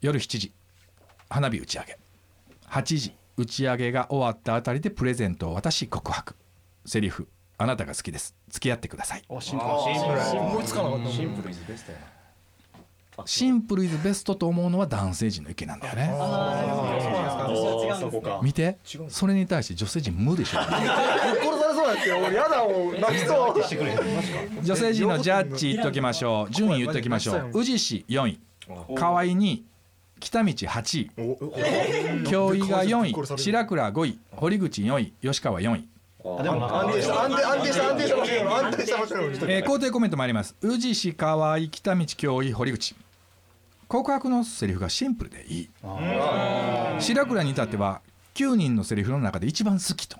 [0.00, 0.52] 夜7時。
[1.28, 1.98] 花火打ち上げ。
[2.70, 6.36] 8時打ち上げが終わったあたりでプレゼントを渡し告白。
[6.86, 8.34] セリフあなたが好きです。
[8.48, 9.22] 付き合ってください。
[9.40, 9.70] シンプル。
[10.40, 11.10] 思いつかなかった。
[11.10, 11.54] シンプル
[13.26, 16.12] シンプルイズベストと思うのは男性陣の意見なんだよね。
[18.00, 18.40] そこか。
[18.42, 18.78] 見て。
[19.08, 20.58] それに対して女性陣無でしょ。
[20.66, 20.88] 殺され
[21.74, 22.66] そうやって俺やだ
[23.00, 24.64] 泣きそう。
[24.64, 26.52] 女性陣のジャッジ言っときましょう。
[26.52, 27.50] 順位言っときましょう。
[27.60, 28.40] 宇治市4位。
[28.96, 29.64] 河合2位
[30.24, 31.10] 北道8
[32.24, 32.24] 位。
[32.24, 35.88] 京井が4位白倉5位堀口4位吉川4位
[36.24, 42.94] 安定した安定安定した安定した場所やろ安定した場所やろえー肯定コメント参ります宇治市河合北道京井堀口
[43.86, 45.70] 告白のセリフがシンプルでいい
[46.98, 48.00] 白倉に至っては
[48.34, 50.16] 9人のセリフの中で一番好きと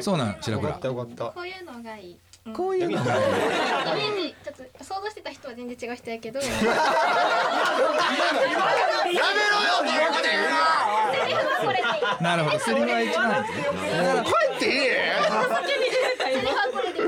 [0.00, 2.16] そうなん白倉よかったよかったこういうのがいい
[2.54, 3.04] こういうの。
[3.04, 6.40] がイメージちょっと想像してた人は全然違う人やけど。
[12.20, 12.58] なるほど。
[12.58, 13.44] セリフは一番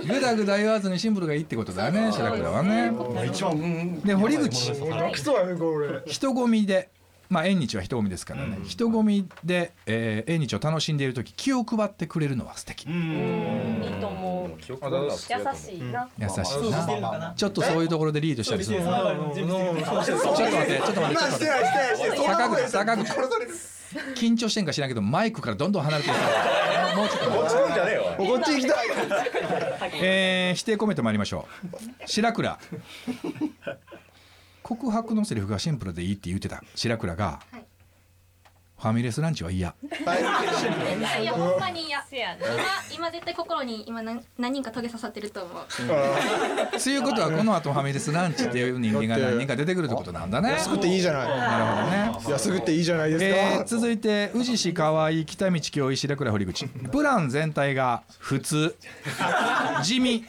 [0.07, 2.93] ぐだぐだ言わずにシンプルがいいってことだね白倉はね。
[4.05, 4.73] で堀口。
[6.07, 6.91] 人混みで
[7.29, 12.87] まあ縁日は人混みですからね、人混みで、えー縁日を楽しんでいる時気を配ってくれるのは素敵。
[12.89, 14.51] 優いいと思う。
[14.59, 14.77] 優
[15.17, 15.57] しいな。
[15.57, 15.81] しい
[17.01, 18.87] なちょっとそういうところでリードしたりするの。
[18.87, 20.79] ちょっと待ってちょっと待ってちょっと待って。
[20.79, 22.19] ちょっと待ってしてないしてないしてない。
[22.19, 23.13] 坂口坂口。
[24.17, 26.15] 緊張してんか知らんけどマイクからどんどん離れてる
[26.95, 28.87] もうちょっとこっち来んじゃねえよこっち行きたい。
[30.03, 31.69] えー否定コメント参りましょう。
[32.07, 32.59] 白倉
[34.69, 37.41] 告白のセリフがシンプルでいいって言ってた白倉が、
[38.79, 39.75] ファミレスランチは嫌。
[39.83, 39.89] い
[41.03, 41.99] やいやほんまに嫌。
[42.11, 42.29] 今
[42.95, 45.65] 今絶対心に今何何人かトゲ刺さってると思う。
[46.79, 50.51] そういうことはこの後ファミレスランチっていう人間が何人か出てくるってことなんだね。
[50.51, 51.29] 安くていいじゃない。
[51.29, 52.31] なるほどね。
[52.31, 56.67] 安くていいじゃないですか、えー続いて宇治市河合北道京井白倉堀口。
[56.69, 58.77] プラン全体が普通。
[59.83, 60.27] 地味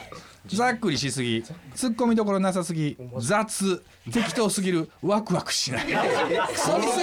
[0.56, 1.42] ざっくりしすぎ
[1.74, 3.82] ツッコミどころなさすぎ雑
[4.12, 5.86] 適当すぎるワクワクしない。
[5.86, 5.92] ク
[6.58, 6.96] ソってさ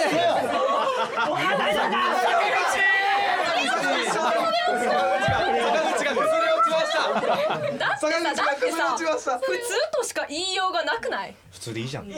[7.79, 11.35] だってさ普通としか言いようがなくない？
[11.51, 12.05] 普通でいいじゃん。
[12.05, 12.13] 普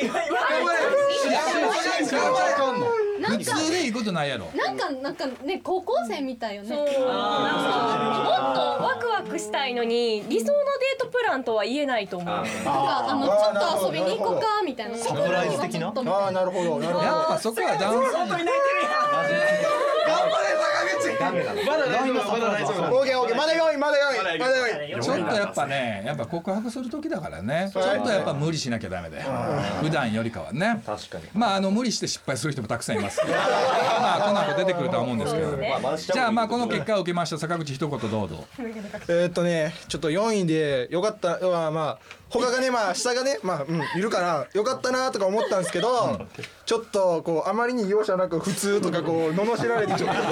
[3.45, 12.49] 通でいいことないやろなんかなんかね高校生みたいよねもっとワクワクしたいのに理想のデートプランとは言えないと思うなんか
[13.09, 17.99] あのちょっと遊びに行こうかみたいなサプライズ的なああなるほどなるほどやっぱそこは男性
[21.19, 21.63] ダメなの。
[21.63, 23.38] まだ大丈夫まだ大丈夫オーケーオーケー。
[23.38, 27.69] まだ4位まだ4位まだ4位ちょっとやっぱねやっぱ告白する時だからね。
[27.71, 29.29] ちょっとやっぱ無理しなきゃダメだよ。
[29.82, 30.82] 普段よりかはね。
[30.86, 31.23] 確かに。
[31.34, 35.58] まああの無理して失敗する人もたくさんいますまあこの後出てくるとは思うんですけど。
[35.97, 37.38] じゃあまあこの結果を受けました。
[37.38, 38.45] 坂口一言どうぞ。
[39.08, 41.39] えーっとねちょっと4位でよかった。
[41.41, 46.21] まあまあ他がねまあ下がねまあうんいるからよかったなとか思ったんですけど
[46.65, 50.29] ちょっとこうあまりに容赦なく普通とかこう罵られてちょっとこ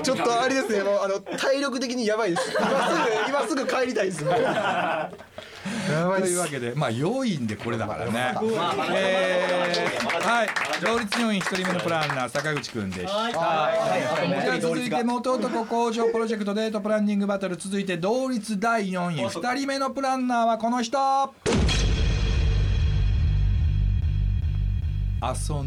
[0.00, 2.52] うちょっとあれですねもうあの体力的にやばいです。
[2.52, 8.34] 今すぐ今すぐ帰りたいですやばいですというわけでまあ4位でこれだからね。
[8.94, 10.48] えーはい
[10.82, 21.02] 同率4位1人目のプランナー坂口くんでしたじゃあ続いて元男工場プロジェクトデートプランニングバトル続いて同率第4位2人目のプランナーはこの人遊
[25.22, 25.62] ぬあそれ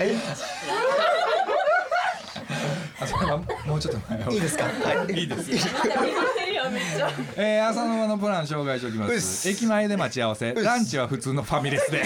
[0.00, 1.31] は
[3.66, 4.64] もうちょっと前をいいですか？
[4.64, 5.12] はい。
[5.14, 5.50] いいです
[7.36, 9.48] えー、朝の間のプラン紹介しておきます。
[9.48, 10.54] 駅前で待ち合わせ。
[10.54, 12.04] ランチは普通のファミレスでフ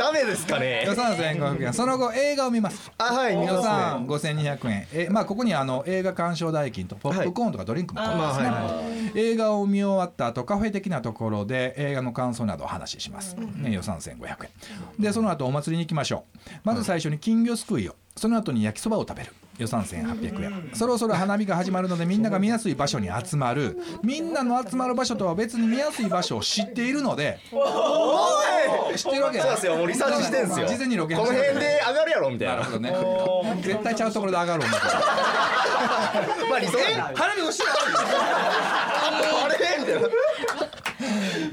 [0.00, 0.84] ァミですかね。
[0.86, 1.72] 予算1500円。
[1.72, 2.90] その後映画を見ます。
[2.98, 3.74] あはい見予ますね。
[3.74, 4.86] 算5200円。
[4.92, 14.50] えまあここにあの映画鑑賞代金とポップコーンとかドリンクも込みますね、映画を見終わった後カフェ的なところで映画の感想などお話しします、ね、予算1500円。
[14.98, 16.48] でその後お祭りに行きましょう。
[16.64, 17.96] まず最初に金魚すくいを。
[18.16, 20.70] その後に焼きそばを食べる予算1800円。
[20.74, 23.78] そろそろ花見が始まるのでみんなが見やすい場所に集まる。
[24.02, 27.38] みんなの集まる場所とは別に見やすい場所を知っているので。
[28.96, 30.66] 知ってるわけそうですよもうリサーチしてんすよ。
[30.66, 32.54] 事前にロケこの辺で上がるやろみたいな。
[32.56, 32.92] なるほどね。
[33.62, 34.86] 絶対ちゃうところで上がろう思って
[36.50, 40.08] まあ理想え花火押してあれみたいな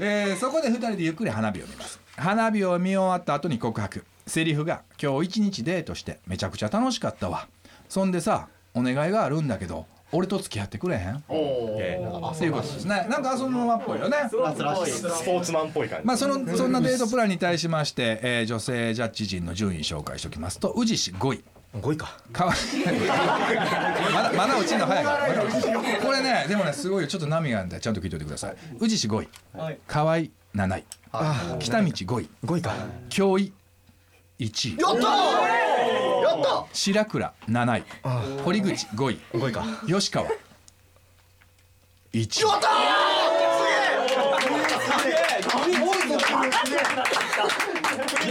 [0.00, 2.00] えーそこで2人でゆっくり花火を見ます。
[2.16, 4.04] 花火を見終わった後に告白。
[4.26, 7.48] セリフが「今日一日デートしてめちゃくちゃ楽しかったわ」
[7.92, 11.16] そんでさお願いがあるんだけど俺と付き合ってくれへん？
[11.16, 13.06] っていうことですね。
[13.10, 14.16] なんか遊ぶままっぽいよね。
[14.30, 16.06] スポーツマンっぽい感じ。
[16.06, 21.44] まあそのそんなデートプランに対しまして、えー女性ジャッジ陣の順位紹介しておきますと宇治市5位。
[21.78, 22.16] 5位か。
[22.32, 22.52] かわ
[24.14, 25.18] まだまだ落ちんの早いから
[26.02, 27.08] これねでもねすごいよ。
[27.08, 28.54] ちょっと波があるんでちゃんと聞いておいてください。
[28.80, 29.28] 宇治市5位。
[29.86, 30.30] 河合7
[30.78, 30.84] 位。
[31.58, 32.28] 北道5位。
[32.44, 32.74] 5位か。
[33.10, 33.52] 京井
[34.38, 34.80] 1位。
[34.80, 35.08] やった
[35.56, 35.61] や
[36.42, 37.84] った白倉7位。
[38.44, 39.20] 堀口5位。
[39.32, 39.64] 5位か。
[39.86, 40.26] 吉川。
[40.26, 40.30] 1
[42.12, 42.40] 位。
[42.42, 42.68] やった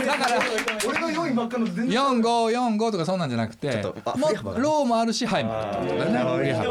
[0.05, 0.41] だから
[0.87, 1.87] 俺の4位ばっかの全然。
[1.89, 6.19] 4545とかそんなんじゃなくてとあも振り幅がローもあるしハイもあるってことだね。
[6.37, 6.69] 振り幅ね。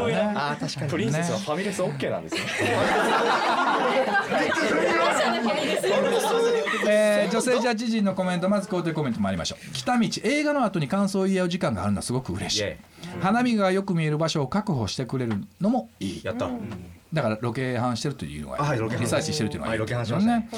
[0.61, 2.41] 確かにプリンセスはファミレス OK なんですよ。
[6.87, 9.59] えー女性ジャッジ陣のコメントまず肯定コメント参りましょう。
[9.73, 12.63] 北道映画の後に感想を言い合う時間があるのはすごく嬉しい。
[13.21, 16.21] 花火がよく見える場所を確保してくれるのもいい。
[16.23, 16.49] やった
[17.13, 20.49] だからロケハンしてるというのがはいリサーチしてるというのがいいはいロケハンしましたね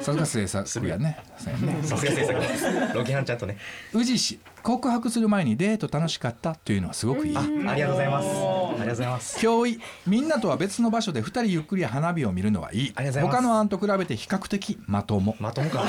[0.00, 1.18] さすが制作やね。
[1.38, 1.82] そうやね。
[1.82, 3.56] さすが制作ロケハンちゃんとね。
[3.92, 7.36] 宇治市告白する前にデート楽しかったというのはすごくいい。
[7.36, 8.28] あありがとうございます。
[8.28, 9.40] ありがとうございます。
[9.40, 12.92] 教医みんなとは別の場所で2人ゆっくり花火を見るのはいい。
[12.94, 13.42] ありがとうございます。
[13.42, 15.36] 他の案と比べて比較的まとも。
[15.38, 15.84] まともか。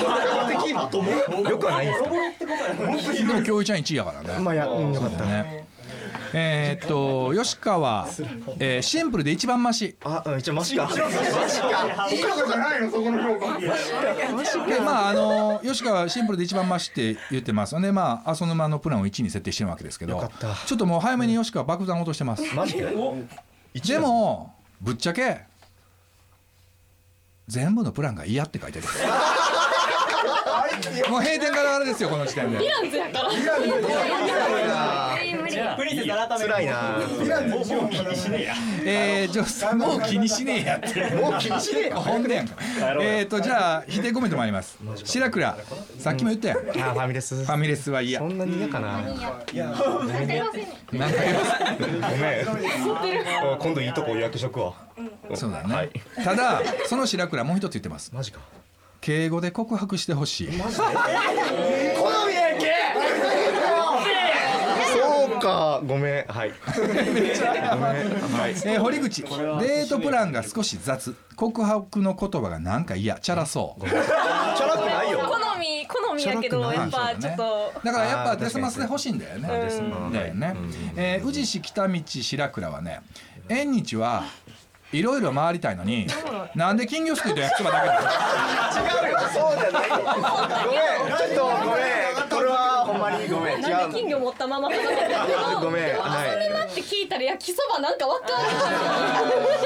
[0.63, 1.11] 的まとも。
[1.49, 3.27] よくはないんですか？
[3.27, 4.39] でも教医ちゃん1位やからね。
[4.39, 5.25] まあやうんよかった。
[5.25, 5.67] ね
[6.33, 8.07] えーっと吉川、
[8.59, 9.95] えーシンプルで一番マシ。
[10.03, 10.83] あうん一応マシか。
[10.85, 11.07] マシか。
[11.07, 13.59] 評価じゃないのそこの評価。
[14.67, 17.79] でまああの吉川はシンプルで一番マシって言ってます。
[17.81, 20.29] でまあ阿蘇沼のプランを1に設定してるわけですけど
[20.65, 22.43] ちょっともう早めに吉川爆弾落としてます。
[22.55, 25.41] マジででもぶっちゃけ
[27.47, 28.85] 全部のプランが嫌って書いてる。
[31.09, 32.57] もう閉店からあれですよこの時点で。
[32.57, 33.29] ヴィランズやから
[35.77, 36.73] プリンセス改めて辛いな。
[37.47, 38.53] もうもう気にしねえや。
[38.85, 41.15] えー、じゃあもう気にしねえやって。
[41.15, 41.95] もう気にしねえよ。
[41.97, 42.55] ほんでやんか
[43.01, 45.57] えーとじゃあ否定コメントもあります白倉
[45.99, 47.35] さっきも言ったやん、フあファミレス。
[47.43, 48.19] ァミレスは嫌。
[48.19, 49.01] そんなに嫌かな。
[49.01, 49.17] なん。
[49.17, 50.25] か言いますごめ
[52.43, 52.45] ん
[53.59, 54.73] 今度いいとこ予約しとくわ。
[55.35, 55.89] そうだね、
[56.23, 58.11] ただその白倉もう一つ言ってます。
[58.13, 58.39] マジか。
[58.99, 60.47] 敬語で告白してほしい。
[60.47, 62.71] 好みやんけ
[64.93, 68.51] そうかごめんはいごめんはい。
[68.65, 71.15] えー堀口デートプランが少し雑。
[71.35, 73.15] 告白の言葉がなんか嫌。
[73.19, 73.83] チャラそう。
[73.83, 75.19] チャラくないよ。
[75.19, 77.73] 好み好みやけどやっぱちょっと。
[77.83, 79.49] だからやっぱデスマスで欲しいんだよね。
[79.49, 80.13] うん。
[80.13, 80.55] だよね。
[80.95, 83.01] えー宇治市北道白倉はね、
[83.49, 84.23] 縁日は
[84.91, 86.05] いろいろ回りたいのに、
[86.53, 87.93] なんで金魚すくいと焼きそばだけだ
[89.05, 89.19] 違うよ。
[89.33, 89.89] そうじゃない。
[89.89, 91.17] よごめん。
[91.17, 91.81] ちょっとごめ
[92.27, 95.09] んこれはほんまにごめん違うなんで金魚持ったまま離れてる
[95.61, 97.97] ごめんでもはい遊びなって聞いたら焼きそばなん。
[97.99, 98.33] かわかる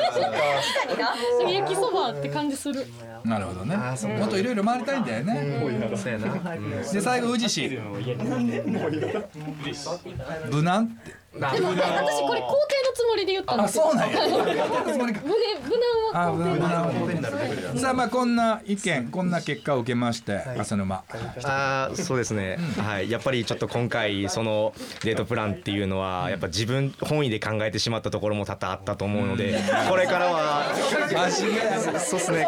[0.04, 2.86] 確かにな焼きそばって感じする
[3.26, 3.76] なるほどね。
[3.76, 5.60] もっといろいろ回りたいんだよね。
[5.96, 6.56] そうやな。
[6.94, 7.80] で最後宇治市、
[10.50, 11.26] 無難って。
[11.36, 13.84] でも私これ肯定のつもりで言ったんあ、ですよ。
[13.86, 14.20] そうなんや。
[14.26, 15.12] 無無難
[16.14, 17.78] はあ、無難。
[17.78, 21.04] さあまあこんな意見、こんな結果を受けまして、浅沼。
[21.44, 29.60] あーそうですね、はい、やっぱりちょっと今回そのデートプランっていうのはやっぱ自分本位で考えてしまったところも多々あったと思うので
[29.90, 30.64] これからは
[32.00, 32.48] そうですね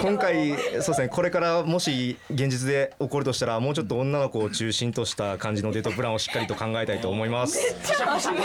[0.00, 7.58] 今回そうですねこれからもし現実で起こるとしたらもうちょっと女の子を中心とした感じのデートプランをしっかりと考えたいと思います。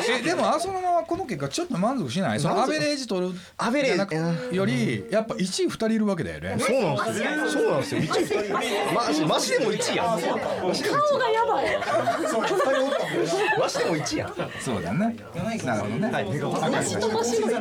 [0.10, 2.40] えでも浅沼はこの結果ちょっと満足しない。
[2.40, 6.58] そのアベレージ取るアベレージよりやっぱ1位2人いるわけだよね。
[6.60, 7.50] そうなんですよ。
[7.50, 8.94] そうなんですよ1位。
[8.94, 11.66] マジマジでも1位や顔がやばい。
[13.60, 15.16] マジでも1位やんそうだね。
[15.64, 17.00] なるほどね、わかりました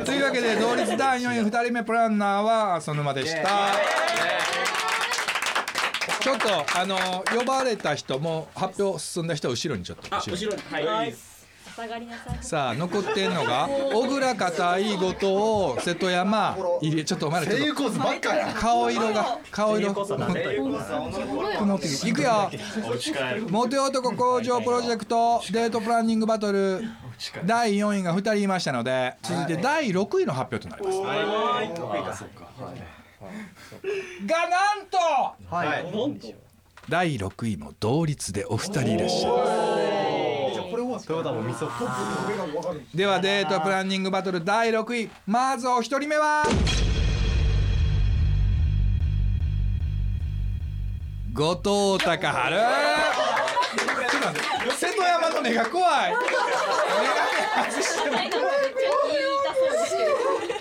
[0.05, 3.73] というわけで同率第4位2人目プランナーは浅沼でした
[6.21, 6.47] ちょっと
[6.79, 6.97] あの
[7.37, 10.45] 呼ばれた人も発表進んだ人は後ろにちょっと後ろに。
[10.45, 10.85] 後ろに。
[10.87, 11.13] はい。
[11.75, 12.37] 下がりなさい。
[12.41, 18.53] さあ残ってんのが小倉片井後藤瀬戸山入れちょっとお前らちょっとコースばっかや。
[18.53, 19.91] 顔色が顔色。
[22.05, 22.51] いくよ。
[23.49, 26.83] モテ男工場プロジェクトデートプランニングバトル
[27.45, 32.25] 第4位が2人いましたので続いて第6位の発表となります
[34.25, 34.97] がなんと
[36.89, 39.45] 第6位も同率でお二人いらっしゃいま
[40.99, 41.07] す。
[42.93, 45.09] ではデートプランニングバトル第6位。
[45.25, 46.43] まずお一人目は？
[51.33, 56.11] 後藤隆春ちょっと待って瀬戸山の目が怖い。
[56.11, 56.27] なんか
[58.11, 58.29] めっ
[60.47, 60.52] ち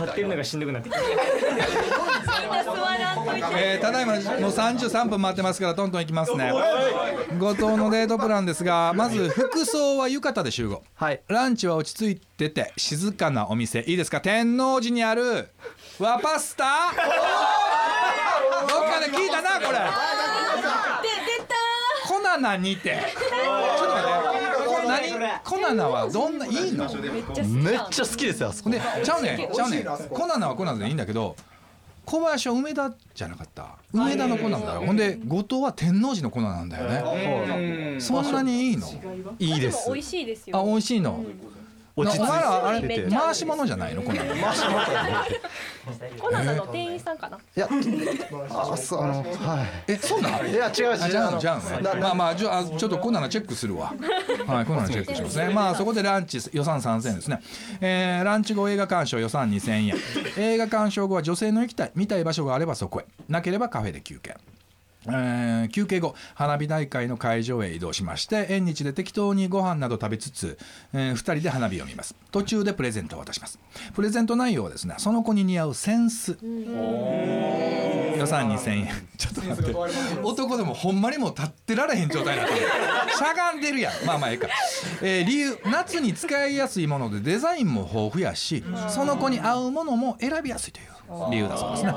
[0.00, 1.00] 立ってるのがしんどくなってきた。
[3.58, 6.52] えーただいまもう33分待ってますからトントンいきますね。
[7.38, 10.82] 後藤のデートプランですがまず服装は浴衣で集合。
[10.94, 11.20] はい。
[11.28, 13.80] ランチは落ち着いてて静かなお店。
[13.86, 14.20] いいですか？
[14.20, 15.48] 天王寺にある
[15.98, 16.64] 和パスタ？
[18.68, 19.78] どっかで聞いたなこれ。
[19.78, 19.84] で
[21.38, 21.54] 出た
[22.08, 22.98] コナナにて
[25.44, 26.88] コナナはどんないいの？
[26.92, 28.70] めっちゃ好きですよあそこ。
[28.70, 29.52] でちゃうねん。
[29.52, 29.84] ちゃうねん。
[29.84, 31.36] コナナはコナナでいいんだけど
[32.04, 33.76] 小林は梅田じゃなかった。
[33.92, 34.80] 梅田のコナナだよ。
[34.80, 38.00] ほんで後藤は天王寺のコナナなんだよね。
[38.00, 38.88] そんなにいいの？
[39.38, 39.84] いいです。
[39.84, 40.36] でも美味しいで
[42.08, 44.02] すよあ美味しいのなお前らあれ回し物じゃないの？
[44.02, 44.34] コナナ
[46.20, 47.36] コナナの店員さんかな？
[47.36, 47.68] いや
[48.50, 50.46] あそうあのはえそうなの？
[50.46, 50.92] いいや違う違う。
[50.92, 51.08] あ
[51.38, 53.92] じゃあまあまあじゃあちょっとコナナチェックするわ。
[54.46, 55.50] はいコナナチェックしますね。
[55.52, 57.40] まあそこでランチ予算3000円ですね。
[57.80, 59.94] えーランチ後映画鑑賞予算2000円。
[60.36, 63.06] 映画鑑賞後は女性の行きたい見たい場所があればそこへ。
[63.28, 64.36] なければカフェで休憩
[65.06, 70.58] えー休憩後花火大会の会場へ移動しまして縁日で適当にご飯など食べつつ、
[70.92, 72.14] え2人で花火を見ます。
[72.30, 73.58] 途中でプレゼントを渡します。
[73.94, 76.36] プレゼント内容はですねその子に似合うセンス。
[76.42, 78.88] 予算2000円。
[79.16, 80.20] ちょっと待って。
[80.22, 82.60] 男でもほんまにもう立ってられへん状態になってる。
[83.16, 83.92] しゃがんでるやん。
[84.06, 84.48] まあまあええか、
[85.02, 85.58] えー理由。
[85.64, 90.86] 夏に使いやすいものでデザインも豊富やしその子に合うものも選びやすいという
[91.30, 91.84] 理由だそうです。
[91.84, 91.92] ね、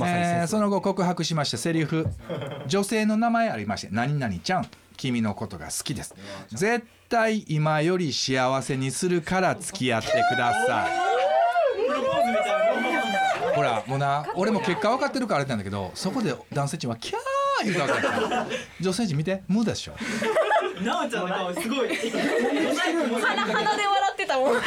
[0.00, 2.06] えーその後告白しましてセリフ
[2.66, 4.68] 女性の名前ありまして「何々ちゃん。
[4.96, 6.14] 君のことが好きです。
[6.50, 10.90] 絶対今より幸せにするから付き合ってください」
[13.54, 17.16] ほらもうな俺も結果分かってるからあれなんだけどそこで男性陣はキャー
[17.64, 18.46] 言うたわけや
[18.80, 19.42] 女性陣見て。
[19.48, 19.92] 無でしょ。
[20.82, 21.88] なおちゃんの顔すごい。
[21.88, 24.05] 鼻鼻で笑
[24.40, 24.56] もん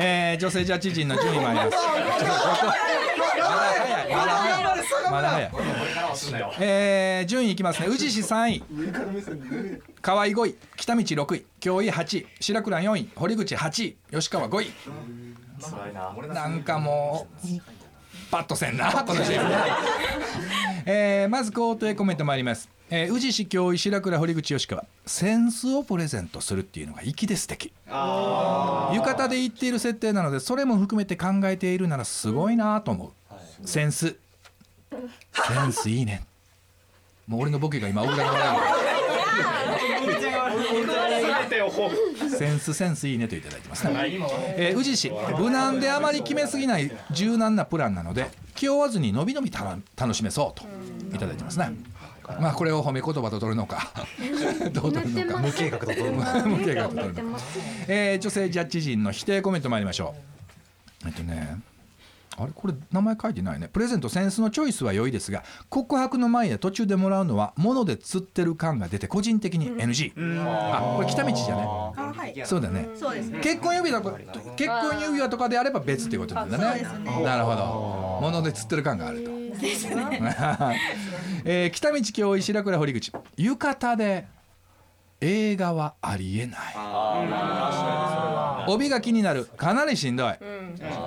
[0.00, 1.72] えー女性ジャッジ陣の順位もあります。
[1.76, 4.64] まだ早い、まだ早い、
[5.10, 5.50] まだ早い。
[6.60, 7.86] えー順位いきますね。
[7.88, 8.62] 宇治市3位、
[10.02, 14.72] 河合5位、北道6位、京井8位、白倉4位、堀口8位、吉川5位。
[16.34, 17.48] なんかもう
[18.30, 19.20] パッとせんなこの。
[20.86, 22.68] えーまず肯定コメント参ります。
[22.88, 27.72] えー宇治市京井白倉堀口吉川センスをプレゼントするっていうのが粋で素敵。
[27.88, 33.10] 浴衣で言っている設定なのでそれも含めて考えているならすごいなと思う、
[33.66, 34.14] センス。
[34.90, 34.96] セ
[35.66, 36.24] ンスいいね。
[37.26, 38.60] もう俺のボケが今大浦の笑い
[42.30, 43.84] センスセンスいいねといただいてます。
[43.88, 43.92] ね、
[44.56, 45.10] えー宇治市。
[45.38, 50.64] 無難であまり決めすぎない柔軟なプランなので気負わずにのびのび楽しめそうと
[51.16, 51.72] いただいてますね
[52.40, 53.90] まあこれを褒め言葉と取るのか。
[54.72, 55.40] どう 取るのか。
[55.40, 56.22] 無計画と取る無
[56.64, 57.40] 計画と取るのか、
[57.88, 60.14] えー女性ジャッジ陣の否定コメント参りましょ
[61.04, 61.08] う。
[61.08, 61.58] えっとね
[62.38, 62.52] あれ？
[62.54, 63.68] これ名前書いてないね。
[63.68, 70.12] プレゼントセンスのチョイスは良いですが告白の前や途中でもらうのは物で釣ってる感が出て個人的に NG、
[70.46, 72.88] あこれ北道じゃねそうだね。
[72.94, 73.40] そうですね。
[73.40, 74.18] 結婚指輪とか
[74.56, 76.82] 結婚指輪とかであれば別っていうことなんだね。
[77.24, 78.18] なるほど。
[78.20, 79.30] 物で釣ってる感があると
[81.44, 83.12] えー北道京井白倉堀口。
[83.36, 84.26] 浴衣で
[85.20, 86.60] 映画はありえない。
[88.68, 89.46] 帯が気になる。
[89.46, 90.34] かなりしんどい。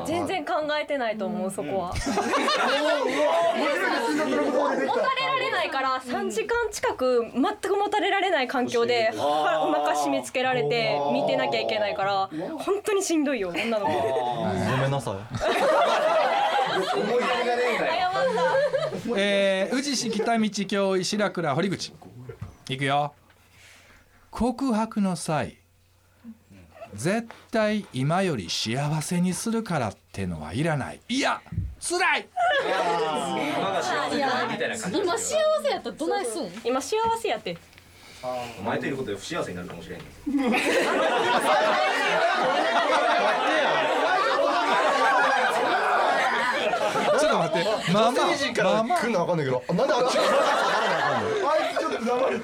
[0.06, 1.89] 全然考えてないと思うそこは。
[1.89, 1.93] も
[4.95, 15.16] たれられないから3時間近く全くもたれられない環境ではお腹締め付けられて見てなきゃいけないから本当にしんどいよ女の子ごめんなさい
[19.16, 21.94] えー宇治市北道京井白倉堀口。
[22.70, 23.14] いくよ。
[24.32, 25.58] 告白の際
[26.94, 31.02] 絶対今より幸せにするからってのはいらない。
[31.10, 31.42] いや
[31.80, 32.22] 辛い。
[32.22, 32.26] い
[34.20, 34.38] や
[35.02, 35.28] 今幸
[35.64, 35.90] せやった。
[35.90, 36.50] らどないすん？
[36.64, 37.58] 今幸せやって。
[38.60, 40.00] お前といることで不幸せになるかもしれん。
[40.00, 40.40] ち ょ
[47.62, 48.84] ってまあまあまあ。
[48.84, 52.39] まあ来るのわかんないけどなんであっちがあいつちょっと黙る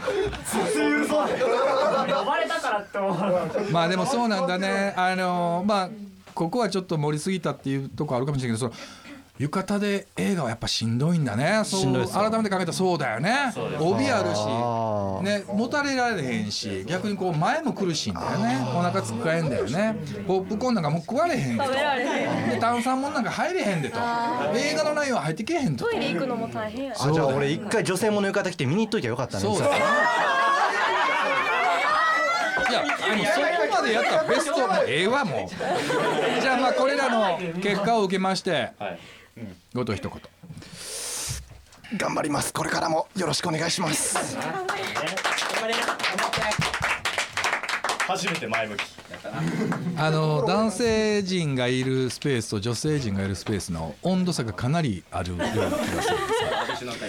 [2.14, 4.94] 呼ばれたからって思うまあでもそうなんだね。
[4.98, 5.90] あのまあ
[6.34, 8.82] ここはちょっと盛りすぎたっていうとこあるかもしれないけどその
[9.38, 11.62] 浴衣で映画はやっぱしんどいんだね。
[11.66, 11.82] そう。
[11.82, 13.54] しんどいっす改めて考えたらそうだよね。
[13.80, 14.46] 帯あるし
[15.26, 18.66] ねもたれられへんし逆にこう前も苦しいんだよね。
[18.74, 19.98] お腹つっかえんだよね。
[20.26, 21.64] ポップコーンなんかもう食われへんでと。
[21.66, 22.50] 食べられへん。
[22.50, 24.00] で炭酸もんなんか入れへんでと。
[24.56, 25.84] 映画の内容入ってけへんと。
[25.86, 26.96] トイレ行くのも大変や。
[26.96, 29.44] しあじゃあ俺一回女性もの浴衣着て見に行っといてよかったね。
[29.44, 29.76] そうだね
[32.68, 36.42] いや、あのそこまでやったらベストもうええわもう。
[36.42, 38.72] じゃあまあこれらの結果を受けまして、
[39.74, 40.22] ごと一言。
[41.98, 42.54] 頑張ります。
[42.54, 44.38] これからもよろしくお願いします。
[48.08, 48.82] 初めて前向き。
[49.98, 56.12] あの男性陣がいるスペースと女性陣がいるスペースの温度差がかなりあるような気がす
[56.86, 57.08] るんで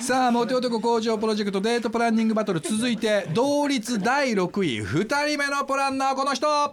[0.00, 6.70] す さあモテ男工場プロジェクトデートプランニングバトル続いて同率第6位2人目のプランナーこの人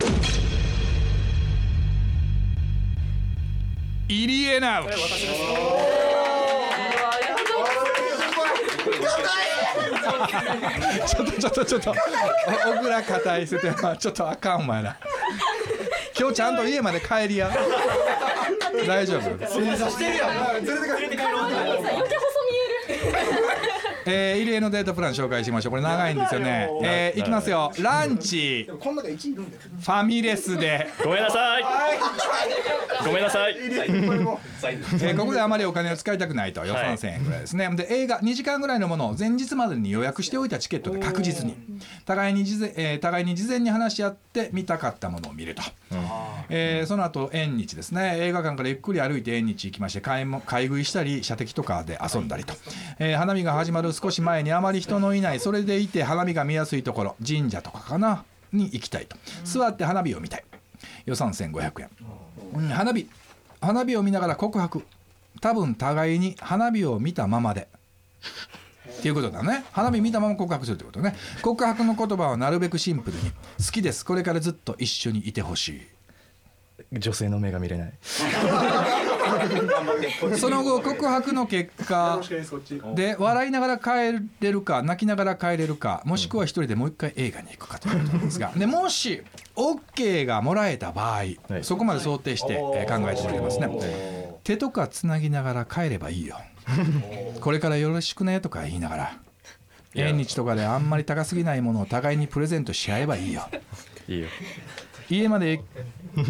[4.07, 4.83] 入江直
[11.07, 11.91] ちょっとちょっとちょっと。
[11.91, 11.97] 小
[12.81, 14.95] 倉硬いせてちょっとあかんお前ら。
[16.17, 17.49] 今日ちゃんと家まで帰りや。
[18.87, 19.21] 大丈夫？
[19.47, 20.63] 正座してるやん。
[20.63, 21.17] 連れて帰って。
[21.17, 22.57] 帰ろう余計細見
[22.89, 23.01] える
[24.05, 25.71] えー、異例のデートプラン紹介しましょう。
[25.71, 26.69] これ長いんですよね。
[26.83, 27.71] えー、いきますよ。
[27.79, 28.69] ランチ。
[28.79, 30.87] この中1いるんだよファミレスで。
[31.03, 31.63] ごめんなさい。
[33.05, 33.55] ごめんなさい。
[33.57, 41.55] えーここであまりお金を使いたくないと予算1000円ぐらいですね、で映画2時間ぐらいのものを前日までに予約しておいたチケットで確実に。
[42.05, 45.61] 互いに事前,、えー互いに事前に話し合って見たかったものを見ると、
[46.49, 48.17] えーその後縁日ですね。
[48.19, 52.53] 映画館からゆっくり歩いて縁日行きまして買いも買い食いしたり射的とかで遊んだりと、
[52.99, 58.23] えー花見が始まる少し前にあまり人のいないそれでいて花見が見やすいところ神社とかかな
[58.53, 59.17] に行きたいと。
[59.43, 60.43] 座って花火を見たい。
[61.05, 61.89] 予算1500円、
[62.53, 63.07] うん花火
[63.61, 64.83] 花火を見ながら告白。
[65.41, 67.67] 多分互いに花火を見たままで。
[68.99, 69.65] っていうことだね。
[69.71, 71.15] 花火見たまま告白するってことね。
[71.41, 73.31] 告白の言葉はなるべくシンプルに
[73.63, 74.05] 「好きです。
[74.05, 75.81] これからずっと一緒にいてほしい」
[76.91, 77.93] 女性の目が見れない。
[80.37, 82.21] その後告白の結果
[82.95, 89.23] で笑いながら帰れるか泣きながら帰れるかもしくは一人でもう一回映画に行くかということなんですがでもし
[89.55, 91.23] OK がもらえた場合
[91.63, 93.69] そこまで想定してえー考えておりますね。
[94.43, 96.37] 手とかつなぎながら帰ればいいよ。
[97.41, 99.17] これからよろしくねとか言いながら。
[99.95, 103.47] 縁日とかであんまり高すぎないものを互いにプレゼントし合えばいいよ。
[104.07, 104.27] いいよ。
[105.09, 105.61] 家まで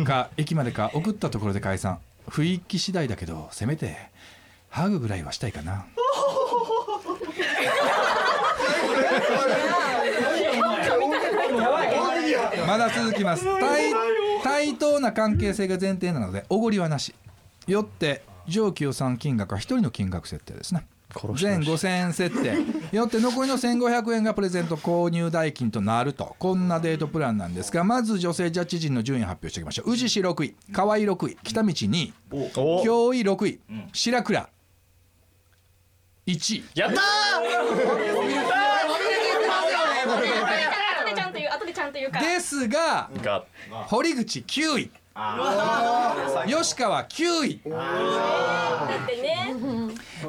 [0.06, 2.00] か駅までか送ったところで解散。
[2.28, 3.98] 雰囲気次第だけどせめて
[4.70, 5.86] ハグぐらいはしたいかな。
[12.68, 13.46] まだ続きます。
[13.60, 13.94] 対
[14.44, 17.14] 対等な関係性が前提なのでおごりはなし。
[17.68, 20.86] よって上記予算金額は1人の金額設定ですね
[21.36, 22.57] 全5000円設定
[22.95, 26.36] よって残りの1500円がプレゼント購入代金となると。
[26.39, 29.93] こんなデートプランなんですがまず女性ジャッジ陣の順位発表していきましょう。
[29.93, 32.13] 宇治市6位河合6位北道2位。
[32.84, 33.59] 京井6位。
[33.93, 34.49] 白倉。
[36.28, 36.63] 1位。
[36.76, 37.01] やった
[40.95, 43.09] 後でちゃんと言う後でちゃんと言うからですが
[43.88, 44.91] 堀口9位
[46.45, 47.70] 吉川9位って
[49.22, 49.55] ね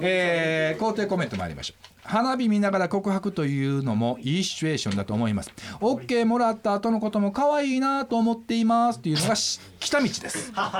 [0.01, 1.77] えー、肯定コメント参りましょう。
[2.05, 5.51] 花火見ながら告白というのもいいシチュエーションだと思います。
[5.81, 10.53] OK もらった後のことも可愛いなと思っていますっていうのがし北道です。
[10.53, 10.71] 可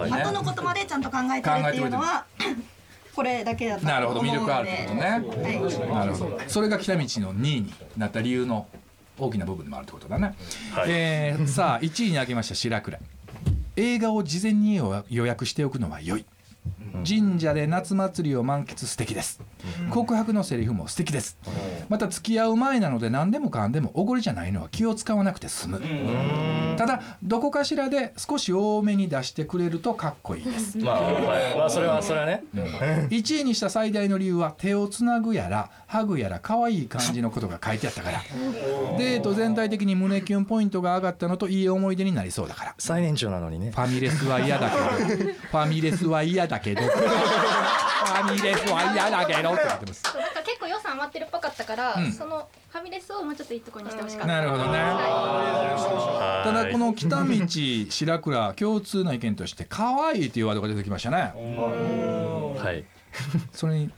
[0.00, 0.22] 愛いね。
[0.22, 2.24] 後のことまでちゃんと考えてるっていうのは
[3.14, 4.20] これだけだとなるほど。
[4.20, 5.00] 魅力あるってことね、
[5.92, 6.40] なるほど。
[6.48, 7.04] それが北道の
[7.36, 8.66] 2位になった理由の
[9.18, 10.34] 大きな部分でもあるってことだね、
[10.86, 12.98] えーさあ1位に挙げました白倉
[13.76, 16.26] 映画を事前に予約しておくのは良い
[17.06, 19.40] 神社で夏祭りを満喫素敵です。
[19.90, 21.36] 告白のセリフも素敵です。
[21.88, 25.80] また付き合う前なので何でもかんでもおごりじゃないのは気を使わなくて済む。
[26.76, 30.78] ただどこかしらで少し多めに出してくれるとかっこいいです。
[30.78, 31.56] まあ、はい。
[31.56, 32.44] まあそれはそれはね。
[32.54, 38.20] 1位にした最大の理由は手をつなぐやらハグやら可愛い感じのことが書いてあったから。
[38.98, 42.74] デート全体的に胸キュンポイントが上がったのといい思い出になりそうだから。
[42.78, 43.70] 最年長なのにね。
[43.72, 44.82] ファミレスは嫌だけど。
[44.82, 46.82] ファミレスは嫌だけど。
[48.02, 49.52] ファミレスは嫌だけど。
[49.52, 50.02] ってなってます。
[50.02, 52.12] そうなんか結構予算余ってるっぽかったから、うん。
[52.12, 54.26] そのファミレスをもうちょっといいところにしてほしかった。
[54.26, 54.78] なるほどね。
[54.78, 57.24] はただこの北道
[57.90, 61.16] 白倉共通の意見として可愛いっていうワードが出てきましたね。
[61.16, 62.84] はい。
[63.52, 63.90] それに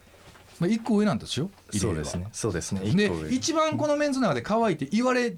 [0.61, 1.51] まあ一個上なんですよ。
[1.71, 2.27] そうですね。
[2.33, 2.81] そうですね。
[2.81, 5.35] で一番このメンズの中で可愛いって言われ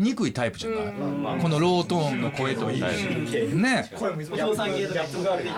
[0.00, 1.40] にくいタイプじゃない。
[1.40, 2.80] このロートーンの声といい。
[2.80, 2.88] ね。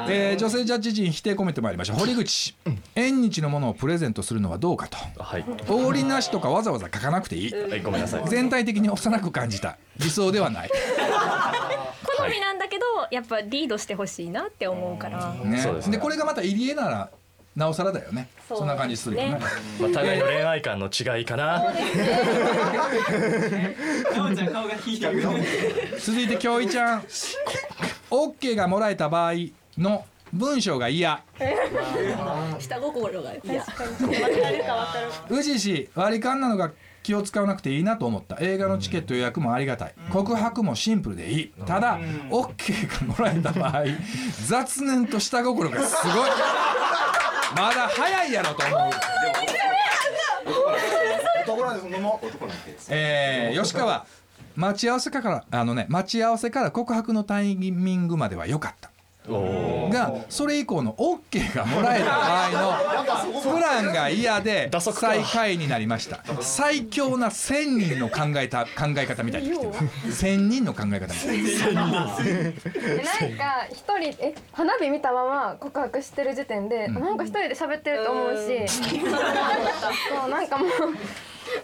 [0.08, 1.96] えー女性ジャッジ陣否定コメント参りましょう。
[1.98, 2.56] 堀口。
[2.96, 4.98] 縁日のものをプレゼントするのはどうかと。
[5.22, 5.44] はい。
[5.68, 7.54] おごりなしとかわざわざ書かなくていい。
[7.54, 8.28] はいごめんなさい。
[8.28, 9.78] 全体的に幼く感じた。
[9.98, 10.70] 理想ではない。
[12.18, 15.34] 好みなんだけどやっぱリードしてほしいなって思うから。
[15.34, 15.64] ね。
[15.88, 17.10] でこれがまた入江なら
[17.54, 18.30] なおさらだよね。
[18.48, 19.38] そんな感じするよね。
[19.80, 21.62] まあ互いの恋愛観の違いかな。
[26.00, 27.04] 続いて京井ちゃん。
[28.10, 29.32] OK がもらえた場合
[29.76, 31.22] の文章が嫌。
[32.58, 34.20] 下心がいや分かるか分か
[35.28, 36.70] る宇治市割り勘なのが
[37.02, 38.38] 気を使わなくていいなと思った。
[38.40, 39.94] 映画のチケット予約もありがたい。
[40.10, 41.52] 告白もシンプルでいい。
[41.66, 41.98] ただ
[42.30, 43.84] OK がもらえた場合
[44.46, 46.30] 雑念と下心がすごい
[47.56, 48.90] まだ早いやろと思う。
[51.42, 52.26] 男なんです飲もう
[52.90, 54.06] えー吉川
[54.54, 58.91] 待ち合わせからあのね待ち合わせから告白のタイミングまでは良かった。
[59.28, 66.24] がそれ以降の OK がもらえた場合のプランが嫌で最下位になりました。
[66.40, 69.72] 最強な1000人の考えた考え方みたいに来てる。
[69.72, 80.68] 1000人の考え方みたいえなんか一人え花火見たまま告白してる時点で、なんか一人で喋ってると思うし、そうなんかもう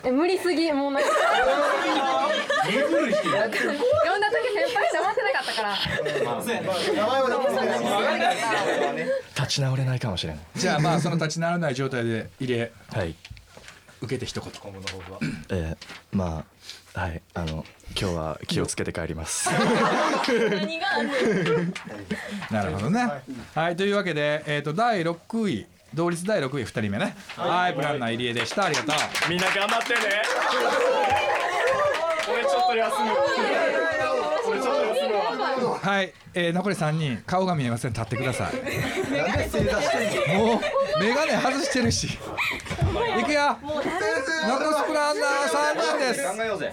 [0.04, 1.08] え無理すぎもうなんか。
[1.08, 5.76] 呼んだ時先輩って思ってなかったから。
[9.36, 13.14] 立ち直れないかもしれないじゃあまあその立ち直らない状態で入れはい
[14.00, 14.52] 受けて一言。
[15.50, 16.44] えー、ま
[16.94, 17.22] あはい。
[17.34, 17.64] あの
[18.00, 19.50] 今日は気をつけて帰ります。
[19.50, 20.86] 何が
[22.50, 23.08] なるほどね。
[23.54, 23.76] はい。
[23.76, 27.16] というわけでえっ、と第6位同率第6位2人目ね。
[27.36, 27.74] はい。
[27.74, 28.66] プランナー入江でした。
[28.66, 29.30] ありがとう。
[29.30, 30.00] みんな頑張ってね。
[32.30, 33.10] 俺ちょっと休む。
[34.48, 35.78] 俺ちょっと休むわ。
[35.78, 37.22] はい、えー、残り3人。
[37.26, 37.92] 顔が見えません。
[37.92, 38.54] 立ってください。
[40.36, 40.60] もう
[41.02, 42.06] 眼鏡外してるし。
[42.06, 43.56] いくよ。
[43.62, 46.22] 残すプランナー3人です。
[46.36, 46.72] 考えようぜ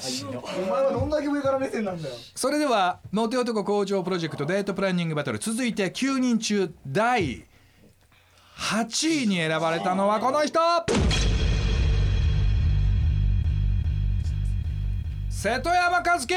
[0.57, 2.15] お前はどんだけ上から目線なんだよ。
[2.35, 7.45] それではモテ男向上プロジェクトデートプランニングバトル続いて9人中第
[8.57, 10.59] 8位に選ばれたのはこの人
[15.29, 16.33] 瀬戸山和樹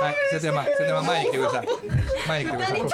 [0.00, 1.68] はい、瀬戸山、瀬戸山前に来てください。
[2.26, 2.78] 前に来てください。
[2.80, 2.86] ちょ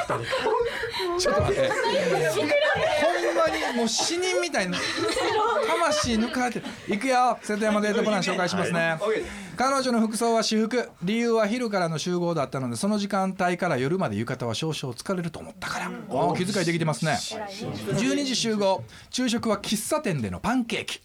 [1.32, 1.68] っと待って。
[1.68, 3.39] ほん
[3.72, 4.78] もう死人みたいな
[5.68, 6.66] 魂抜かれてる。
[6.88, 7.38] 行くよ。
[7.42, 8.98] 瀬戸山デートプラン紹介しますね。
[9.56, 10.88] 彼女の服装は私服。
[11.02, 15.86] 理由は昼からの集合だったので、その時間帯から夜まで浴衣は少々疲れると思ったから。
[15.86, 17.12] ああ、気遣いできてますね。
[17.12, 18.82] 12時集合。
[19.10, 21.00] 昼食は喫茶店でのパンケーキ。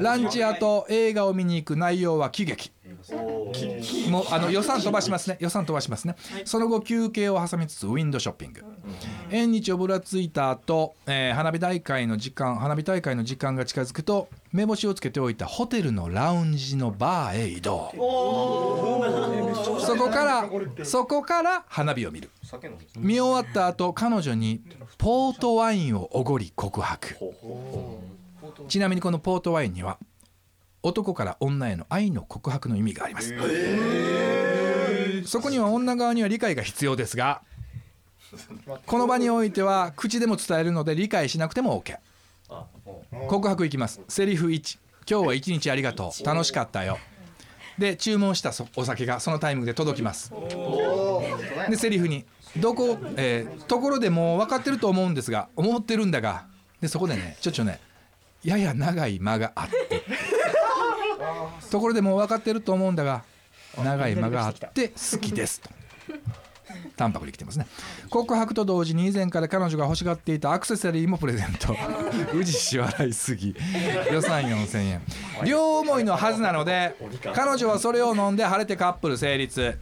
[0.00, 2.72] ランチ後映画を見に行く内容は喜劇。
[4.10, 5.36] もうあの予算飛ばしますね。
[5.40, 6.16] 予算飛ばしますね。
[6.44, 8.64] その後休憩を挟みつつウィンドウショッピング。
[9.30, 17.90] 縁日をぶらついた後、えー花火大会の時間花火大会の時間が近づくと目星をつけておいたホテルのラウンジのバーへ移動。
[19.80, 22.30] そこからそこから花火を見る。
[22.98, 24.62] 見終わった後彼女に
[24.98, 27.16] ポートワインをおごり告白。
[28.68, 29.98] ちなみにこのポートワインには
[30.82, 33.34] 男から女への愛の告白の意味があります。
[35.24, 37.42] そこには女側には理解が必要ですが
[38.86, 41.98] この場においては口でも伝えるので理解しなくても OK
[43.28, 44.00] 告白いきます。
[44.08, 44.78] セリフ1
[45.08, 46.24] 今日は一日ありがとう。
[46.24, 46.98] 楽しかったよ。
[47.78, 50.32] で注文したそお酒がそのタイミングで届きます。
[51.70, 52.24] でセリフに
[52.56, 56.46] どこ、えーところでもう分かってると思うんですが思ってるんだが。
[56.80, 57.80] でそこでねちょっとね
[58.44, 60.02] やや長い間があって
[61.70, 63.22] ところでもう分かってると思うんだが
[63.76, 65.70] 長い間があって好きですと。
[66.96, 67.66] 淡白に来てますね。
[68.10, 71.76] 告白と同時に以前から彼女が欲しがっていたアクセサリーもプレゼント。
[72.34, 73.54] 宇治市笑いすぎ。
[74.10, 75.02] 予算4000円。
[75.44, 76.94] 両思いのはずなので
[77.34, 79.78] 彼女はそれを飲んで晴れてカップル成立。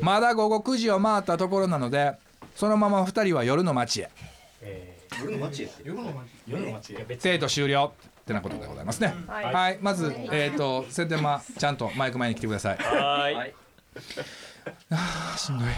[0.00, 2.14] まだ午後9時を回ったところなので
[2.54, 4.10] そのまま2人は夜の街へ。
[5.22, 6.14] 夜の街へ夜の街
[6.48, 7.92] 夜の街へデート終了
[8.26, 9.14] ってなことでございますね。
[9.28, 9.44] はい。
[9.54, 12.78] はい、まずえっ、とセテマちゃんとマイク前に来てください。
[12.78, 13.54] はい。
[14.90, 15.68] あーしんどい。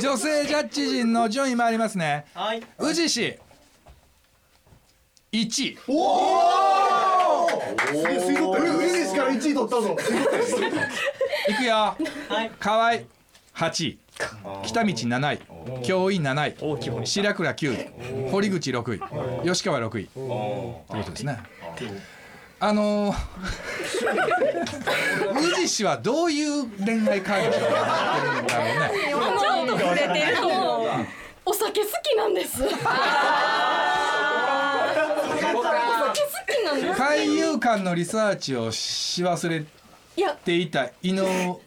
[0.00, 2.26] 女性ジャッジ陣の順位参りますね。
[2.32, 2.62] はい。
[2.78, 3.38] 宇治市。
[5.32, 5.78] 1位。
[5.88, 7.48] おお
[8.20, 9.96] 水道店宇治市から1位取ったぞ。
[11.48, 11.54] い。
[11.56, 11.96] くよ。
[12.60, 12.92] 河合。
[13.54, 13.98] 8位
[14.64, 15.40] 北道7位
[15.82, 17.72] 京井7位白倉9
[18.26, 19.90] 位堀口6位吉川6位。
[19.90, 21.38] ということですね。
[22.60, 23.16] あのー、
[25.32, 29.18] 宇治市はどういう恋愛感情がなってるんだろうねちょ
[29.64, 30.36] っと触れてる
[31.44, 32.62] お酒好きなんです。
[32.62, 32.80] お酒
[35.50, 35.62] 好
[36.46, 37.00] きなんです。
[37.00, 39.64] 海遊館のリサーチをし忘れ
[40.16, 40.32] いや。
[40.32, 41.14] ていた井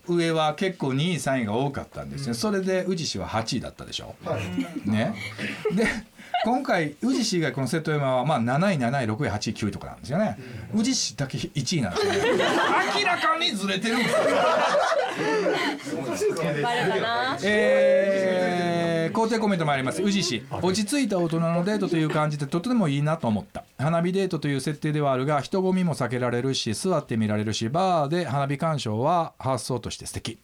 [0.08, 4.16] 上は結構2位3位が多かったんですねそれで宇治市は8位だったでしょ、
[4.86, 5.16] ね。
[5.74, 5.88] で
[6.43, 10.38] 今回宇治市以外この瀬戸山はまあ7位7位6位8位9位とかなんですよね。
[10.76, 12.20] 宇治市だけ1位なんですよね。
[13.00, 14.18] 明らかにずれてるんですよ。
[16.64, 17.38] バレたな
[19.06, 20.01] えー、肯定コメントもあります。
[20.01, 20.43] 宇治市。
[20.62, 23.64] 落ち着いた大人のデートという感じでとてもいいなと思った。
[23.78, 30.39] 花火デートという設定ではあるが人混みも避けられるし座って見られるしバーで花火鑑賞は発想として素敵。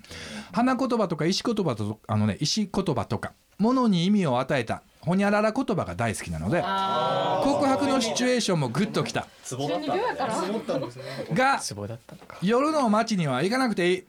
[0.52, 9.28] 花言葉とか石言葉とあのね石言葉とか物に意味を与えたほにゃらら言葉が大好きなので告白のシチュエーションもグッときた。
[11.34, 11.60] が
[12.42, 14.04] 夜の街には行かなくていい。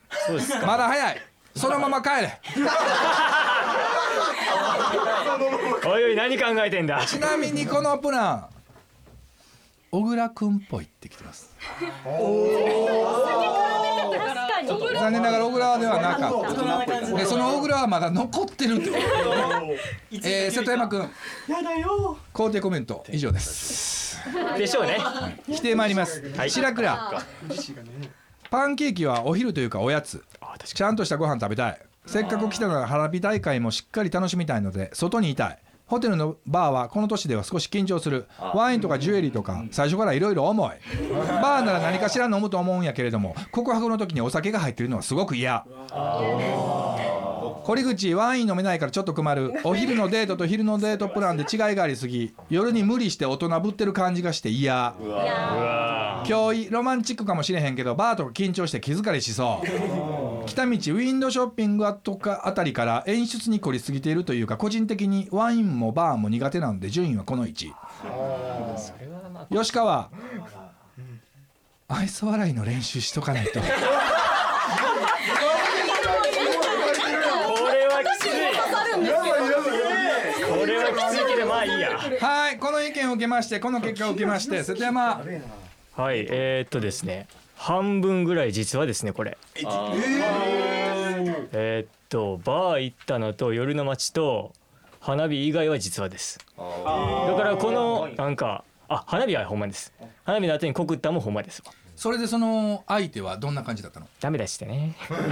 [0.67, 1.17] まだ早い。
[1.57, 2.41] そのまま帰れ
[5.85, 7.05] おいおい何考えてんだ？
[7.07, 8.47] ちなみにこのプラン
[9.91, 11.55] 小倉くんっぽいってきてます。
[14.95, 16.33] 残念ながら小倉ではなかっ
[17.11, 17.17] た。
[17.17, 19.01] でその小倉はまだ残ってるってこと
[20.13, 21.01] えー、瀬戸山くん。
[21.01, 21.09] や
[21.63, 22.17] だよ。
[22.33, 24.19] 肯定コメント以上です。
[24.57, 24.99] でしょうね。
[25.49, 27.25] 否定参ります、白倉。
[28.51, 30.25] パンケーキはお昼というかおやつ。
[30.65, 35.59] ちゃんとしたご飯食べたいせっかく来たなら花火大会もしっかり楽しみたいので外にいたい。
[35.87, 38.27] ホテルのバーはこの年では少し緊張する。
[38.55, 40.71] ワインとかジュエリーとか最初からいろいろ重い。
[41.43, 45.67] バーなら何かしら飲むと思うんやけれども告白の時にお酒が入ってるのはすごく嫌。
[47.65, 49.53] 堀口ワイン飲めないからちょっと困る。
[49.65, 54.95] お昼のデートと昼のデートプランで違いがありすぎ夜に無理して大人ぶってる感じがして嫌。
[56.27, 59.67] 今日ロマンチックかもしれへんけどバーとか緊張して気疲れしそう
[60.53, 67.73] 来た道ウィンドショッピングとかあたりから演出に凝りすぎているというか個人的にワインもバーも苦手なので順位はこの1
[69.51, 70.11] 吉川
[71.89, 73.61] 愛想笑いの練習しとかないと。
[73.61, 73.73] これ
[77.89, 78.29] はきつい。
[80.49, 81.99] これはきついけどまあいいや。
[82.21, 85.23] はいこの意見を受けましてこの結果を受けまして瀬戸山。
[85.95, 87.27] はいえー、っとですね
[87.63, 89.39] 半分ぐらい実はですねこれ。
[89.55, 89.85] えー、
[91.85, 94.53] っとバー行ったのと夜の街と
[94.99, 96.41] 花火以外は実はです。
[96.59, 99.93] だからこのなんかあ花火はほんまです。
[100.25, 101.63] 花火の後に告ったもほんまです。
[101.65, 104.09] わそれでその相手はどんな感じだったの？
[104.19, 104.97] ダメ出してね。
[105.07, 105.31] そこで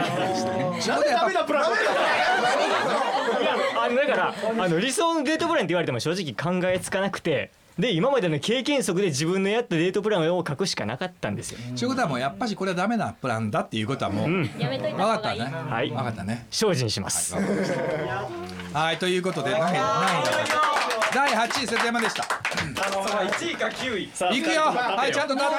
[1.11, 1.45] やっぱいや
[3.77, 4.33] あのだから
[4.65, 7.51] あの理想のデートプランって言われても正直考えつかなくて
[7.81, 11.59] で今までの経験則で自分のやったデートプランを書くしかなかったんですよ。
[11.77, 14.51] ということはもうやっぱしこれはダメなプランだっていうことはもう、うん。
[14.59, 15.71] やめとい分た方がいいかったね。
[15.71, 15.89] はい。
[15.89, 16.47] 分かったね。
[16.51, 17.35] 精進します。
[18.73, 19.73] はいということで何
[21.13, 22.25] 第8位瀬戸山でした。
[22.81, 25.55] 1位か9位さいくよはいちゃんと立って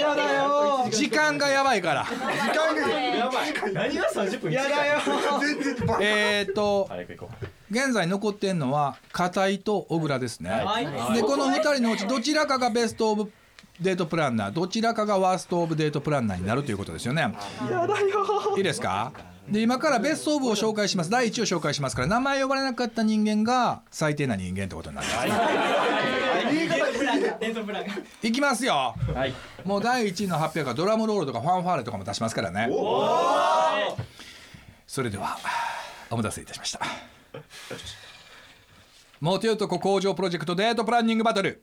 [0.00, 5.00] やだよ時間がやばいから時間がやばい何が30分やだよ
[6.00, 6.88] えーっと
[7.72, 10.84] 現在残ってんのは片井と小倉ですね、はい。
[11.14, 13.32] でこの2人のうちどちらかがベストオブ
[13.80, 17.22] デートプランナーどちらかがワーストオブデートプランナーになるということですよね。
[17.22, 18.06] やだよ
[18.56, 19.12] いいですか？
[19.48, 21.10] で今からベストオブを紹介します。
[21.10, 25.26] 第1を紹介しますから名前呼ばれなかった人間が最低な人間ってことになります、
[28.22, 28.32] い。
[28.32, 28.94] きますよ、
[29.64, 32.68] もう第1位の発表がドラムロールとかファンファーレとかも出しますからね。
[34.86, 35.38] それでは
[36.10, 36.80] お待たせいたしました
[39.20, 41.62] モテ男工場プロジェクトデートプランニングバトル。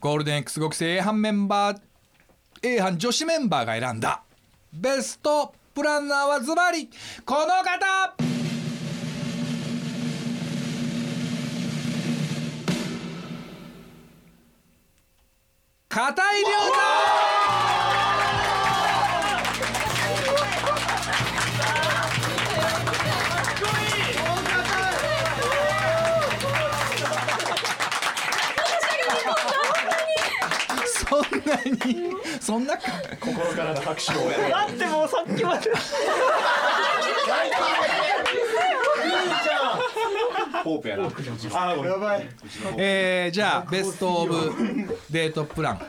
[0.00, 1.80] ゴールデン X 極性 A 班メンバー
[2.62, 4.22] A 班女子メンバーが選んだ。
[4.72, 6.88] ベストプランナーはズバリ。
[7.24, 8.14] この方。
[15.88, 17.15] 片井亮太。
[31.64, 35.70] にそんな心からの拍手をだってもうさっきまで。
[40.64, 41.04] ポープやな
[41.54, 42.28] あやばい。
[42.76, 44.34] えー、じゃあベストオブ
[45.10, 45.80] デートプラン。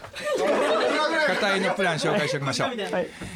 [1.28, 2.70] 片井のプラン紹介しておきましょう、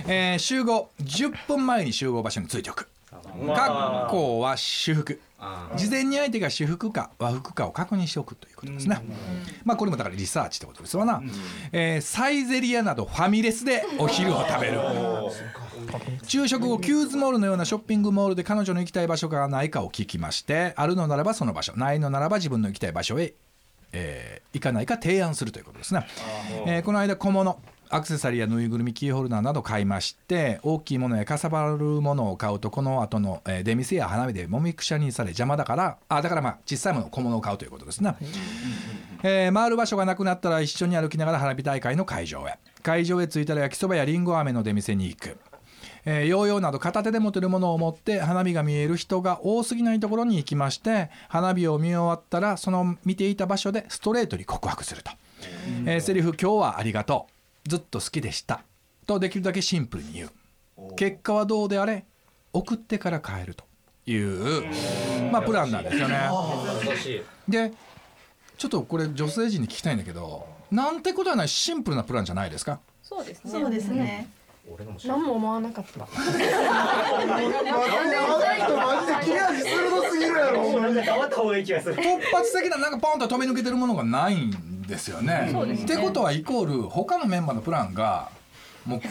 [0.07, 0.89] えー集合。
[1.01, 2.87] 10分前に集合場所についておく
[3.39, 5.19] 格好は私服。
[5.75, 9.01] 事前に相手が私服か和服かを確認しておくということですね、
[9.63, 11.19] まあこれもだからリサーチってことですわな、
[11.71, 14.79] えーサイゼリヤなどファミレスでお昼を食べる。
[16.27, 23.33] 昼食後キューズモールのようなショッピングモールで彼女の行きたい場所がないかを聞きましてあるのならばその場所ないのならば自分の行きたい場所へ、
[23.93, 26.05] えー行かないか提案するということですね、
[26.67, 27.59] えーこの間小物
[27.93, 38.15] アクセサリーやぬいぐるみキーホルダーなど買いまして大きいものやかさばるものを買うとこの後の、えー出店や花火でもみくしゃにされ邪魔だからあだからまあ小さいもの小物を買うということですね、
[39.23, 42.57] えー回る場所がなくなったら一緒に歩きながら花火大会の会場へ。
[42.81, 45.37] 会場へ着いたら焼きそばやりんご飴の出店に行く。
[46.05, 55.11] えーヨーヨーなど片手で持てるものを持って花火が見える人が多すぎないところに行きまして花火を見終わったらその見ていた場所でストレートに告白すると、
[55.85, 57.31] えーセリフ「今日はありがとう」
[57.65, 58.63] 「ずっと好きでした」
[59.07, 60.31] とできるだけシンプルに言う。
[60.95, 62.05] 結果はどうであれ
[62.53, 63.65] 送ってから帰ると
[64.05, 64.63] いう、
[65.31, 66.29] まあ、プランなんですよね。
[67.47, 67.71] で
[68.57, 72.79] ちょっとこれ女性陣に聞きたいんだけどなんてことはないシンプルなプランじゃないですか。
[73.03, 73.51] そうですね。
[73.51, 74.29] そうですね。
[75.05, 75.99] 何も思わなかった。
[75.99, 76.45] マジで
[79.23, 80.71] 切れ味鋭すぎるやろ。
[80.71, 81.95] 黙った方がいい気がする。
[81.95, 84.51] 突発的ななんかポンと飛び抜けてるものがないん
[84.91, 85.49] ですよね。
[85.51, 85.83] そうですね。
[85.85, 88.29] ってことはイコール他のメンバーのプランが
[88.85, 89.01] もう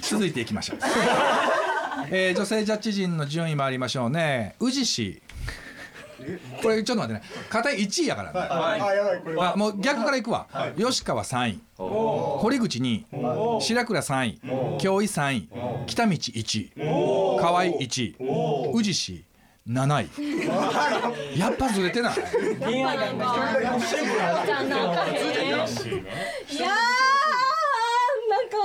[0.00, 0.78] 続いていきましょう。
[2.10, 4.54] えー女性ジャッジ陣の順位参りましょうね。
[4.60, 5.22] 宇治市。
[6.62, 7.22] これちょっと待ってね。
[7.48, 8.40] 片い1位やからね。
[8.40, 9.36] あやばいこれ。
[9.40, 11.60] あもう逆からいくわ、吉川3位。
[11.76, 13.04] 堀口2
[13.58, 13.60] 位。
[13.60, 14.78] 白倉3位。
[14.78, 15.48] 京井3位。
[15.86, 16.72] 北道1位。
[17.40, 18.16] 河合1位。
[18.74, 19.24] 宇治市
[19.68, 21.38] 7位。
[21.38, 22.14] やっぱずれてない？
[22.14, 22.28] いやー
[28.30, 28.56] なんか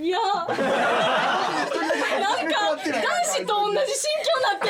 [0.00, 0.18] いや。
[0.18, 0.46] なん
[2.46, 2.86] か男
[3.24, 4.68] 子と同じ心境になって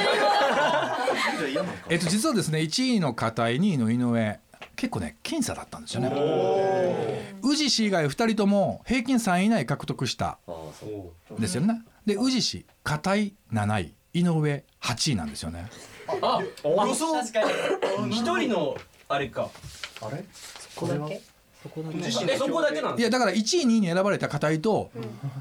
[1.44, 1.60] る今
[1.90, 4.40] えっと実はですね1位の片井2位の井上
[4.76, 6.10] 結構ね僅差だったんですよね。
[7.42, 10.38] 宇治市以外2人とも平均3位以内獲得した。
[11.38, 11.82] ですよね。
[12.06, 15.68] で宇治市片井7位井上8位なんですよね。
[16.22, 17.12] あ予想。
[17.20, 17.42] 確か
[18.06, 18.16] に。
[18.16, 18.76] 一人の
[19.08, 19.50] あれか。
[20.00, 20.24] あれ？
[20.74, 21.20] そこだけ？
[21.64, 24.90] えそこだけなんいやだから1位2位に選ばれた片井と、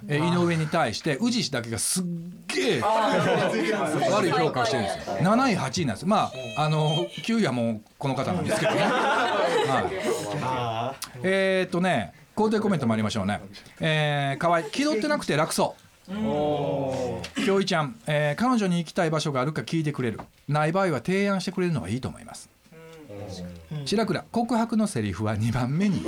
[0.08, 2.06] えー井上に対して宇治市だけがすっ
[2.48, 5.18] げえ悪い評価をしてるんですよ。
[5.18, 13.42] 7位8位なんですまああの9位はもうこの方なんですけどね、はい、えー、っとね肯定コメントもありましょうね。
[13.82, 20.20] えー、河合気取ってなくて楽そう京一ちゃん、えー彼女に行きたい場所があるか聞いてくれる。
[20.48, 22.50] ない場合は提案してくれるのがいいと思います。
[23.86, 26.02] 白倉告白のセリフは2番目に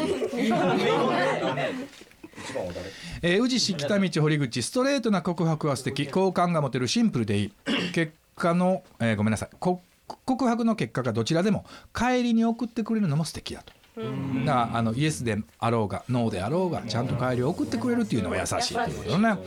[3.22, 6.08] えー宇治市北道堀口ストレートな告白は素敵。
[6.08, 7.54] 好感が持てるシンプルでいい。
[7.94, 9.50] 結果の、えーごめんなさい。
[9.60, 9.82] こ
[10.26, 13.74] 告白の結果がどちらでも帰りに送ってくれるのも素敵だと。
[13.96, 14.02] だ
[14.54, 19.38] からあのイエスであろうがノーであろうがちゃんと帰りを送ってくれるっていうのは優しいということね、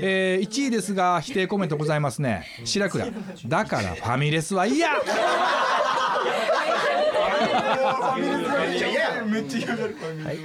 [0.00, 2.46] えー1位ですが否定コメントございますね。
[2.64, 3.06] 白倉
[3.46, 4.88] だからファミレスは嫌。
[9.26, 9.96] めっちゃ嫌がる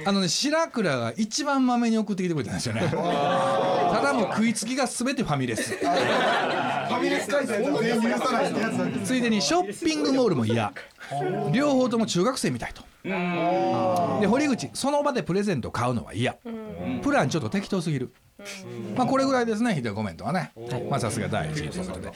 [0.06, 2.82] あのね白倉が一番まめに送ってきてくれたんですよね。
[2.82, 5.74] ただもう食いつきが全てファミレス
[6.88, 10.72] ファミレス開催全員許さないってやつなんですついでにショッピングモールも嫌。
[11.52, 12.82] 両方とも中学生みたいと。
[13.02, 16.36] で堀口その場でプレゼント買うのは嫌。
[17.02, 18.12] プランちょっと適当すぎる。
[18.96, 19.74] まあこれぐらいですね。
[19.74, 20.52] ヒデコメントはね。
[20.90, 22.12] まあさすが第一位ということで。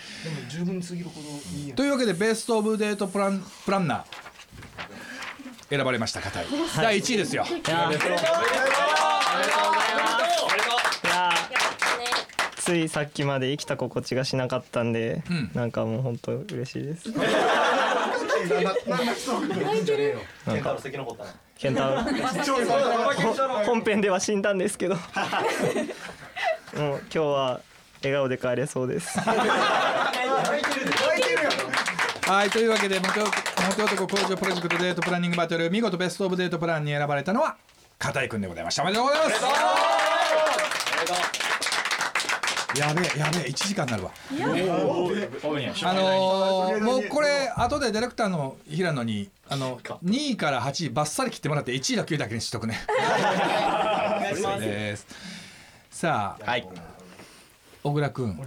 [0.48, 4.04] 十分すぎるほどいいやというわけでベストオブデートプランプランナー。
[5.70, 6.40] 選ばれました方
[6.78, 7.44] 第1位ですよ。
[7.44, 7.90] いや
[12.68, 15.22] ついさっきまで生きた心地がしなかったんで、
[15.54, 17.10] なんかもう本当嬉しいです。
[17.10, 17.22] な
[20.54, 20.76] んか
[21.56, 22.10] ケンタロウほ
[23.64, 24.96] 本編では死んだんですけど。
[24.96, 25.04] もう
[26.76, 27.62] 今日は
[28.02, 29.16] 笑顔で帰れそうです。
[29.18, 30.12] は
[32.44, 33.30] いというわけでモテ男
[34.06, 37.56] 工場プロジェクトデートプランニングバトル見事ベストオブデートプランに選ばれたのは
[37.98, 38.82] 片井くんでございました。
[38.82, 39.36] おめでとうございま
[41.32, 41.37] す
[42.76, 44.10] やべえやべえ1時間になるわ。
[44.30, 52.78] あのー、もうこれ後でディレクターの平野にあの2位から8位バッサリ切ってもらって1位だけだけにしとくね。
[55.90, 56.44] さあ、
[57.88, 58.38] 小倉君、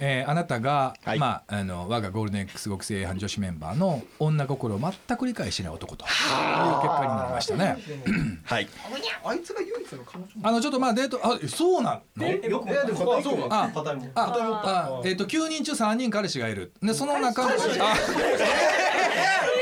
[0.00, 7.78] えーあなたが、まあ、あの我がゴールデン X 極正反女子メンバーの女心を全く理解しない男という結果になりましたね。
[8.44, 8.68] はい。
[9.24, 10.26] あいつが唯一の彼女。
[10.42, 12.26] あのちょっとまあデートあそうなの？
[12.28, 13.70] よくいやでもそうあ
[14.14, 16.72] ああえっ、と9人中3人彼氏がいる。
[16.82, 18.02] でその中のあ ちょっと待ってく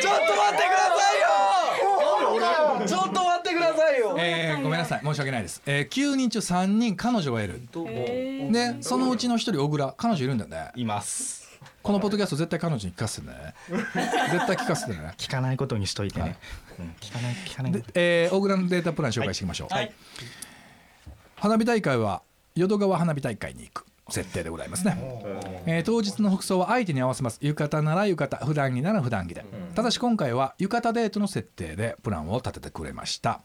[0.09, 1.21] ださい
[2.81, 2.87] よ！
[2.87, 3.26] ちょっと
[4.19, 5.01] えー、ごめんなさい。
[5.05, 7.61] 申し訳ないです、えー、9人中3人彼女がいる。
[8.53, 10.71] でそのうちの1人小倉彼女いるんだよね。
[10.75, 11.47] います。
[11.83, 13.55] このポッドキャスト絶対彼女に聞かせてね。
[14.33, 15.15] 絶対聞かせてね。
[15.17, 16.37] 聞かないことにしといてね、
[16.79, 17.73] うん聞かない聞かない。
[17.73, 19.93] で、えー、大倉のデータプラン紹介していきましょう、はい。
[21.37, 22.23] 花火大会は
[22.55, 24.97] 淀川花火大会に行く設定でございますね、
[25.67, 27.39] えー当日の服装は相手に合わせます。
[27.41, 29.45] 浴衣なら浴衣普段着なら普段着で、
[29.75, 33.41] ただし今回は浴衣デートの設定でプランを立ててくれました、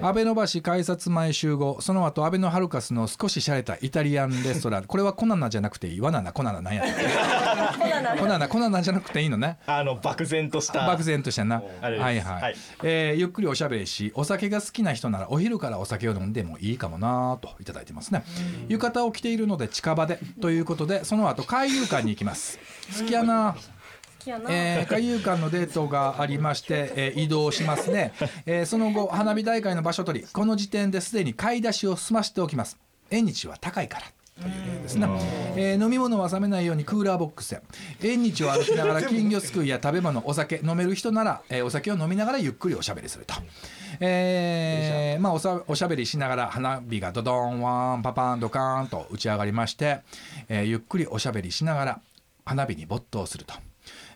[0.00, 1.80] 安倍伸ばし改札前集合。
[1.80, 4.84] その後安倍のハルカスの少し洒落たイタリアンレストラン。
[4.86, 6.82] これはコナナじゃなくていいわななコナナなんや
[8.18, 8.82] コナナコナナ。
[8.82, 9.58] じゃなくていいのね。
[9.66, 10.86] あの漠然とした。
[10.86, 11.62] 漠然としたな。
[11.80, 12.56] はいはい、はい。
[12.82, 18.24] えーゆっくりおしゃべりしお酒が好きな人ならお昼からお酒を飲んでもいいかもなといただいてますね。
[18.68, 22.58] 浴衣を着ているので近場でということでその後海遊館に行きます。
[22.98, 23.56] 好きやな。
[24.48, 28.12] えー海遊館のデートがありまして、えー移動しますね、
[28.46, 32.78] えーその後花火大会の場所取りこの時点ですでに買い出しを済ましておきます。
[33.10, 34.06] 縁日は高いから。
[34.42, 35.06] という例ですね、
[35.56, 37.60] えー飲み物は冷めないようにクーラーボックスへ。
[38.02, 43.34] 縁日を歩きながら金魚すくいや食べ物お酒飲める人なら、えーお酒を飲みながらゆっくりおしゃべりすると。
[44.00, 50.00] えーまあ、おさおしゃべりしながら花火がドドンワンパパンドカーンと打ち上がりまして、
[50.48, 52.00] えーゆっくりおしゃべりしながら
[52.44, 53.54] 花火に没頭すると、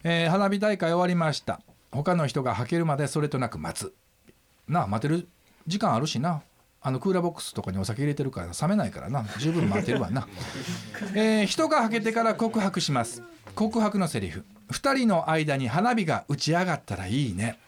[0.05, 1.61] えー花火大会終わりました。
[1.91, 3.95] 他の人がはけるまでそれとなく待つ。
[4.69, 5.27] なあ待てる
[5.67, 6.43] 時間あるしな。
[6.81, 9.25] あのクーラーボックスとかにお酒入れてるから冷めないからな。
[9.39, 10.29] 十分待てるわな、
[11.15, 13.23] えー人がはけてから告白します。
[13.55, 14.45] 告白のセリフ。
[14.71, 17.59] 二人の間に花火が打ち上がったらいいね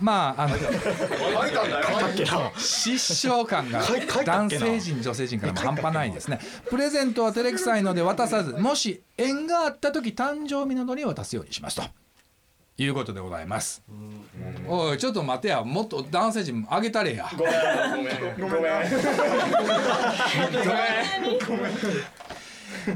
[0.00, 0.56] まああの
[2.58, 3.82] 失笑感が
[4.24, 6.38] 男性陣女性陣からも半端ないですね。
[6.68, 11.82] プレゼントは照れくさいので渡さずもし縁があった時誕生日などに渡すようにしますと。
[12.76, 13.82] いうことでございます。
[14.66, 15.62] おいちょっと待てや。
[15.62, 17.30] もっと男性陣あげたれや。
[17.36, 17.54] ごめん。
[18.40, 18.50] ごめん。
[18.50, 18.72] ごめん。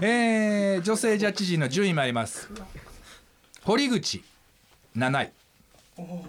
[0.02, 2.48] えー女性ジャッジ陣の順位参ります。
[3.62, 4.24] 堀口
[4.96, 5.30] 7位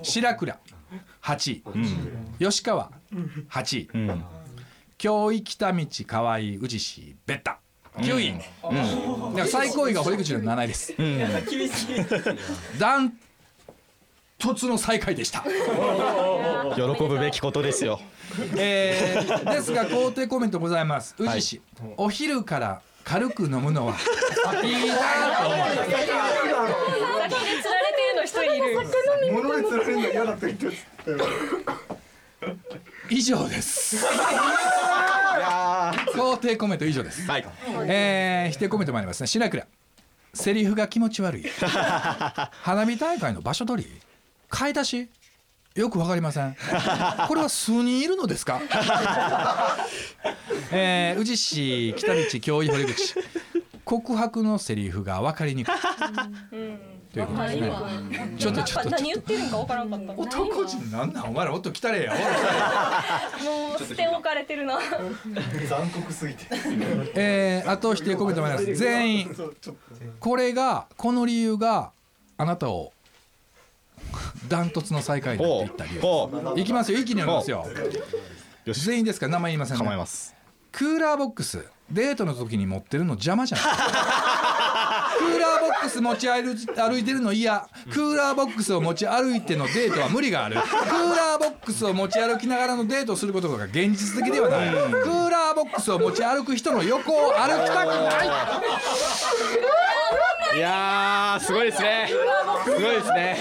[0.03, 0.59] 白倉
[1.21, 1.61] 8
[2.39, 2.91] 位、吉川
[3.49, 3.89] 8位、
[4.97, 7.59] 京井北道河合宇治市ベッタ。
[7.97, 8.39] 9位、だ
[9.35, 10.93] から最高位が堀口の7位です、
[11.49, 12.05] 厳しい
[12.79, 13.13] ダン
[14.37, 15.43] トツの最下位でした。
[16.75, 17.99] 喜ぶべきことですよ。
[18.55, 21.15] えーですが肯定コメントございます。
[21.19, 21.61] 宇治市、
[21.97, 23.95] お昼から軽く飲むのは
[24.63, 24.95] いいな
[25.41, 25.95] と思います先で
[27.61, 28.75] 釣られてるの一人いる
[29.31, 31.17] 物で釣られるの嫌だって言ってたよ
[33.09, 34.05] 以上です。
[36.13, 37.45] 肯定コメント以上です、はい。
[37.87, 39.27] えー否定コメントもありますね。
[39.27, 39.65] 白倉。
[40.33, 41.45] セリフが気持ち悪い。
[42.61, 43.89] 花火大会の場所取り。
[44.47, 45.09] 買い出し。
[45.75, 46.55] よくわかりません。
[47.27, 48.59] これは数人いるのですか？
[50.71, 53.15] えー宇治市北道京井堀口。
[53.85, 55.71] 告白のセリフが分かりにくい
[57.25, 58.35] ということですね。
[58.37, 60.13] ちょっとちょっと何言ってるんかわからんかった。
[60.13, 61.25] も男人なんなん？
[61.29, 64.79] お前らもっと来たれやう捨て置かれてるな。
[65.69, 66.45] 残酷すぎて。
[67.15, 68.75] えー、あと否定コメントもあります。
[68.75, 69.35] 全員。
[70.19, 71.91] これがこの理由が
[72.37, 72.93] あなたを
[74.47, 76.59] ダントツの最下位になっていった理由。
[76.61, 76.99] いきますよ。
[76.99, 77.65] 一気に読みますよ。
[78.65, 79.25] 全員ですか？
[79.27, 79.83] ら名前言いませんね。
[79.83, 80.35] 構えます
[80.71, 81.65] クーラーボックス。
[81.91, 83.65] デートの時に持ってるの邪魔じゃんク
[85.89, 87.67] ス持ち歩い歩いてるの嫌。
[87.91, 90.55] クーラーボックスを持ち歩いてのデートは無理がある。
[90.55, 94.69] クーラーボックスを持ち歩きながらのデートをすることが現実的ではない。
[94.69, 98.27] クーラーボックスを持ち歩く人の横を歩きたくない。
[100.55, 102.09] いやーすごいですね。
[102.63, 103.37] すごいですね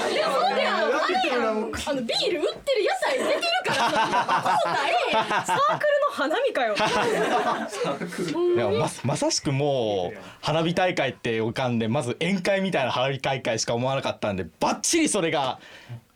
[1.87, 4.79] あのビール売ってる屋台出てるからそうだ
[5.11, 5.13] え。
[5.47, 6.75] サークルの花見かよ。
[6.75, 15.59] いやままさしくもう花火大会って浮かんでまず宴会みたいな花火大会しか思わなかったんでバッチリそれが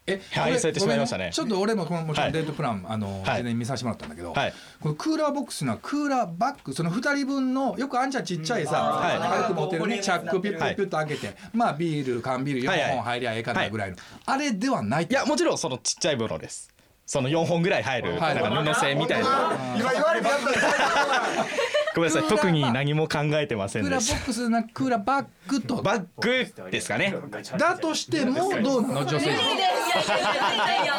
[0.07, 1.31] え反映されてしまいましたね。
[1.33, 2.31] ちょっと俺もこのもちろはい。
[2.31, 3.37] んデートプラン、あの、はい。
[3.39, 4.55] 事前に見させてもらったんだけど、はい。
[4.81, 9.19] このクーラーボックスのクーラーバッグその2人分のよくあんちゃんちっちゃいさ、はい。
[9.19, 13.97] 軽く持てるねチャックピュッピュッピュッと開けて、まあビール缶ビール4はいはい本入りゃええかなぐらいの、
[14.27, 16.73] あれではないいやもちろんそのちっちゃいものです
[17.07, 25.77] その4本ぐらい入るはいなんか布製みたいな今言われてやったごめんなさい特に何も考えてませクーラーボックスなクーラーバッグと。
[25.77, 27.15] たバッグですかね。
[27.59, 29.07] だとしてもどうなの？
[29.07, 30.95] 女性無理でいやいやいやいや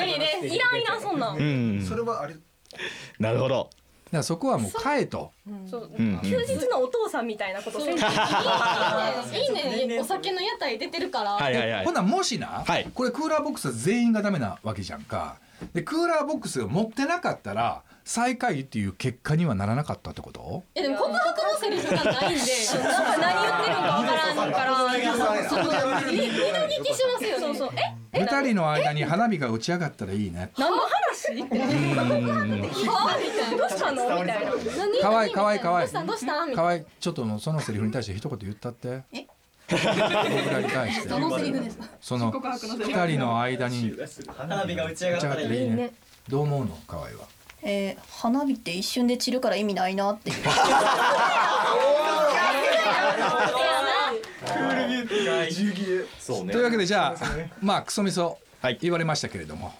[0.00, 0.18] 無理
[0.48, 2.36] でいらんいらんそんなんうんそれはあれ
[3.18, 3.70] なるほど
[4.06, 5.32] だからそこはもう変えと
[5.70, 15.36] そううん休日のお父さんみたいなことせんといいねいいねお酒の屋台出てるからはいはいはいほなもしな、はいこれクーラーボックスは全員がダメなわけじゃんか
[15.74, 20.64] でクーラーボックスを持ってなかったら最下位っていう結果にはならなかったってこと？
[20.74, 22.40] えでも告白のセリフがないんで
[22.72, 24.74] なんか何言ってるんかわからんから。
[25.50, 25.76] その二度聞
[26.84, 27.70] きしますよねそうそう
[28.14, 30.50] え二人の間に花火が打ち上がったらいいね。
[30.56, 31.34] 何の話？
[31.34, 31.72] みたいなど
[33.66, 34.22] うしたの？
[34.22, 34.52] みたいな。
[34.78, 36.32] 何かわいいかわいいかわいいどうしたどうした？
[36.32, 36.56] みたいな。
[36.56, 36.86] かわい。
[36.98, 39.02] ちょっとそのセリフに対して一言言ったって？
[39.12, 39.26] え？
[39.70, 39.92] 僕ら
[40.62, 41.08] に対して。
[41.10, 41.84] どのセリフですか？
[42.00, 42.40] その二
[43.06, 43.92] 人の間に
[44.34, 45.66] 花火が打ち上がったらいいね。
[45.76, 45.90] ね。
[46.26, 46.74] どう思うの？
[46.86, 47.26] かわいは
[47.62, 50.36] えー花火って一瞬で散るから意味ないなっていう。
[56.28, 57.16] というわけでじゃあ
[57.60, 58.38] まあクソみそ
[58.80, 59.74] 言われましたけれども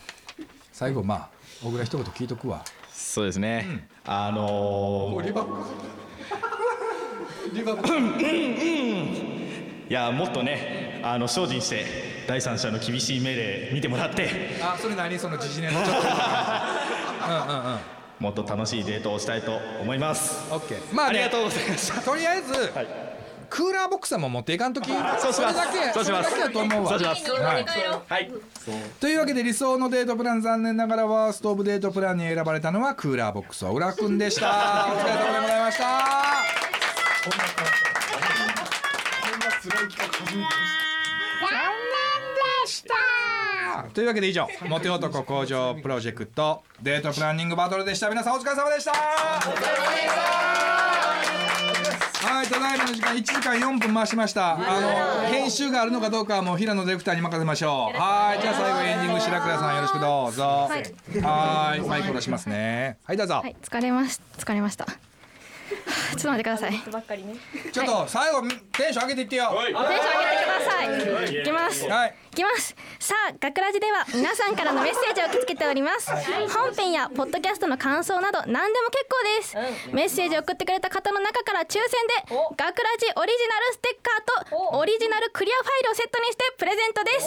[0.73, 1.29] 最後まあ
[1.63, 2.65] 小倉一言聞いとくわ。
[2.93, 5.47] そうですね、あのー、リバ
[7.53, 7.77] リバ
[9.89, 11.85] いやもっとねあの精進して
[12.27, 14.29] 第三者の厳しい目で見てもらって。
[14.63, 15.93] あそれ何その時事ネタちょっと。
[17.29, 17.79] うんうんうん。
[18.21, 20.53] もっと楽しいデートをしたいと思います。
[20.53, 22.01] オッケーまあ、ね、ありがとうございました。
[22.03, 22.73] とりあえず、
[23.49, 25.55] クーラーボックスはもう持っていかんときそうします。
[25.55, 26.35] れだけそうします。
[26.35, 26.91] れだと思うわ。
[26.91, 27.31] そうします。
[27.31, 27.65] はい。
[28.09, 28.31] はい。
[29.01, 34.89] というわけで理想のデートプラン残念ながらワーストオブデートプランに選ばれたのはクーラーボックス小倉くんでした。
[34.91, 35.85] お疲れ様でございました
[43.95, 48.09] というわけで以上モテ男向上プロジェクトデートプランニングバトルでした。
[48.09, 48.93] 皆さんお疲れ様でした。
[48.93, 49.41] は
[52.43, 54.55] いただいまの時間1時間4分回しました。
[54.55, 57.99] あの編集があるのかどうかはもう平野ディレクターに任せましょう。
[57.99, 60.43] はいじゃあ最後エンディング白倉さんよろしくどうぞ。
[60.43, 61.81] はい。
[61.81, 62.99] マイク下ろしますね。
[63.05, 64.87] はいどうぞ、はい疲れます疲れました
[65.69, 65.75] ちょ
[66.19, 67.35] っと待ってくださいばっかりね
[67.73, 68.43] ちょっと最後
[68.73, 71.41] テンション上げていってよテンション上げてください。
[71.41, 71.87] いきます。
[71.87, 72.15] はい。
[72.33, 72.75] いきます。
[72.99, 76.11] さあ、学ラジでは皆さんからのメッセージを受け付けております。
[76.55, 79.23] 本編やポッドキャストの感想など何でも結構
[79.59, 79.93] です。
[79.93, 87.27] メッセージを送ってくれた方の中から抽選で学ラジオリジナルステッカーとオリジナルクリアファイルをセットにしてプレゼントです。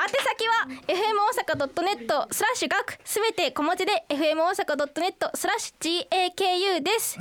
[0.00, 0.08] 宛
[0.40, 0.96] 先は fm
[1.44, 7.18] 大阪 .net スラッシュ学すべて小文字で fm 大阪 .net スラッシュ gaku です、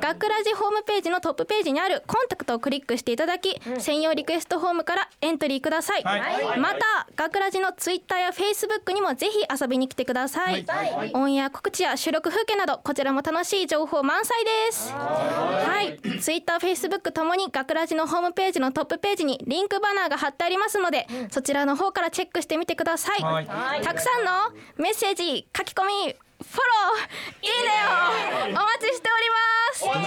[0.00, 6.58] 学ラジホームページのトップページにあるコンタクトをクリックしていただき、専用リクエストフォームからエントリーください、はい。
[6.58, 11.12] また学ラジのツイッターやフェイスブックにもぜひ遊びに来てください、はい。
[11.14, 14.92] オンエア告知や収録風景などこちらも楽しい情報満載です。
[14.92, 16.00] はい。
[16.20, 23.46] ツイッターフェイスブックともに学ラジのホームページのトップページにリンクバナーが貼ってありますので、そちらの方からチェックしてみてください、はい。
[23.82, 29.36] たくさんのメッセージ書き込みフォローいいねをお待ちしておりま
[29.74, 29.80] す。
[29.84, 30.00] というわ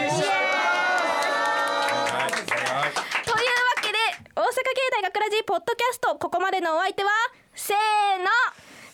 [3.83, 3.97] けで
[4.35, 4.49] 大阪芸
[4.91, 7.11] 大学ラジポッドキャストここまでのお相手は
[7.53, 7.77] せー
[8.17, 8.25] の。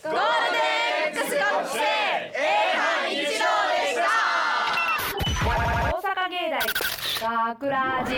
[0.03, 0.19] ゴール
[0.51, 2.35] デン X 学生 A
[2.75, 4.03] 班一同でした
[5.45, 5.49] 大
[6.01, 6.59] 阪芸大
[7.55, 8.13] 学ラジ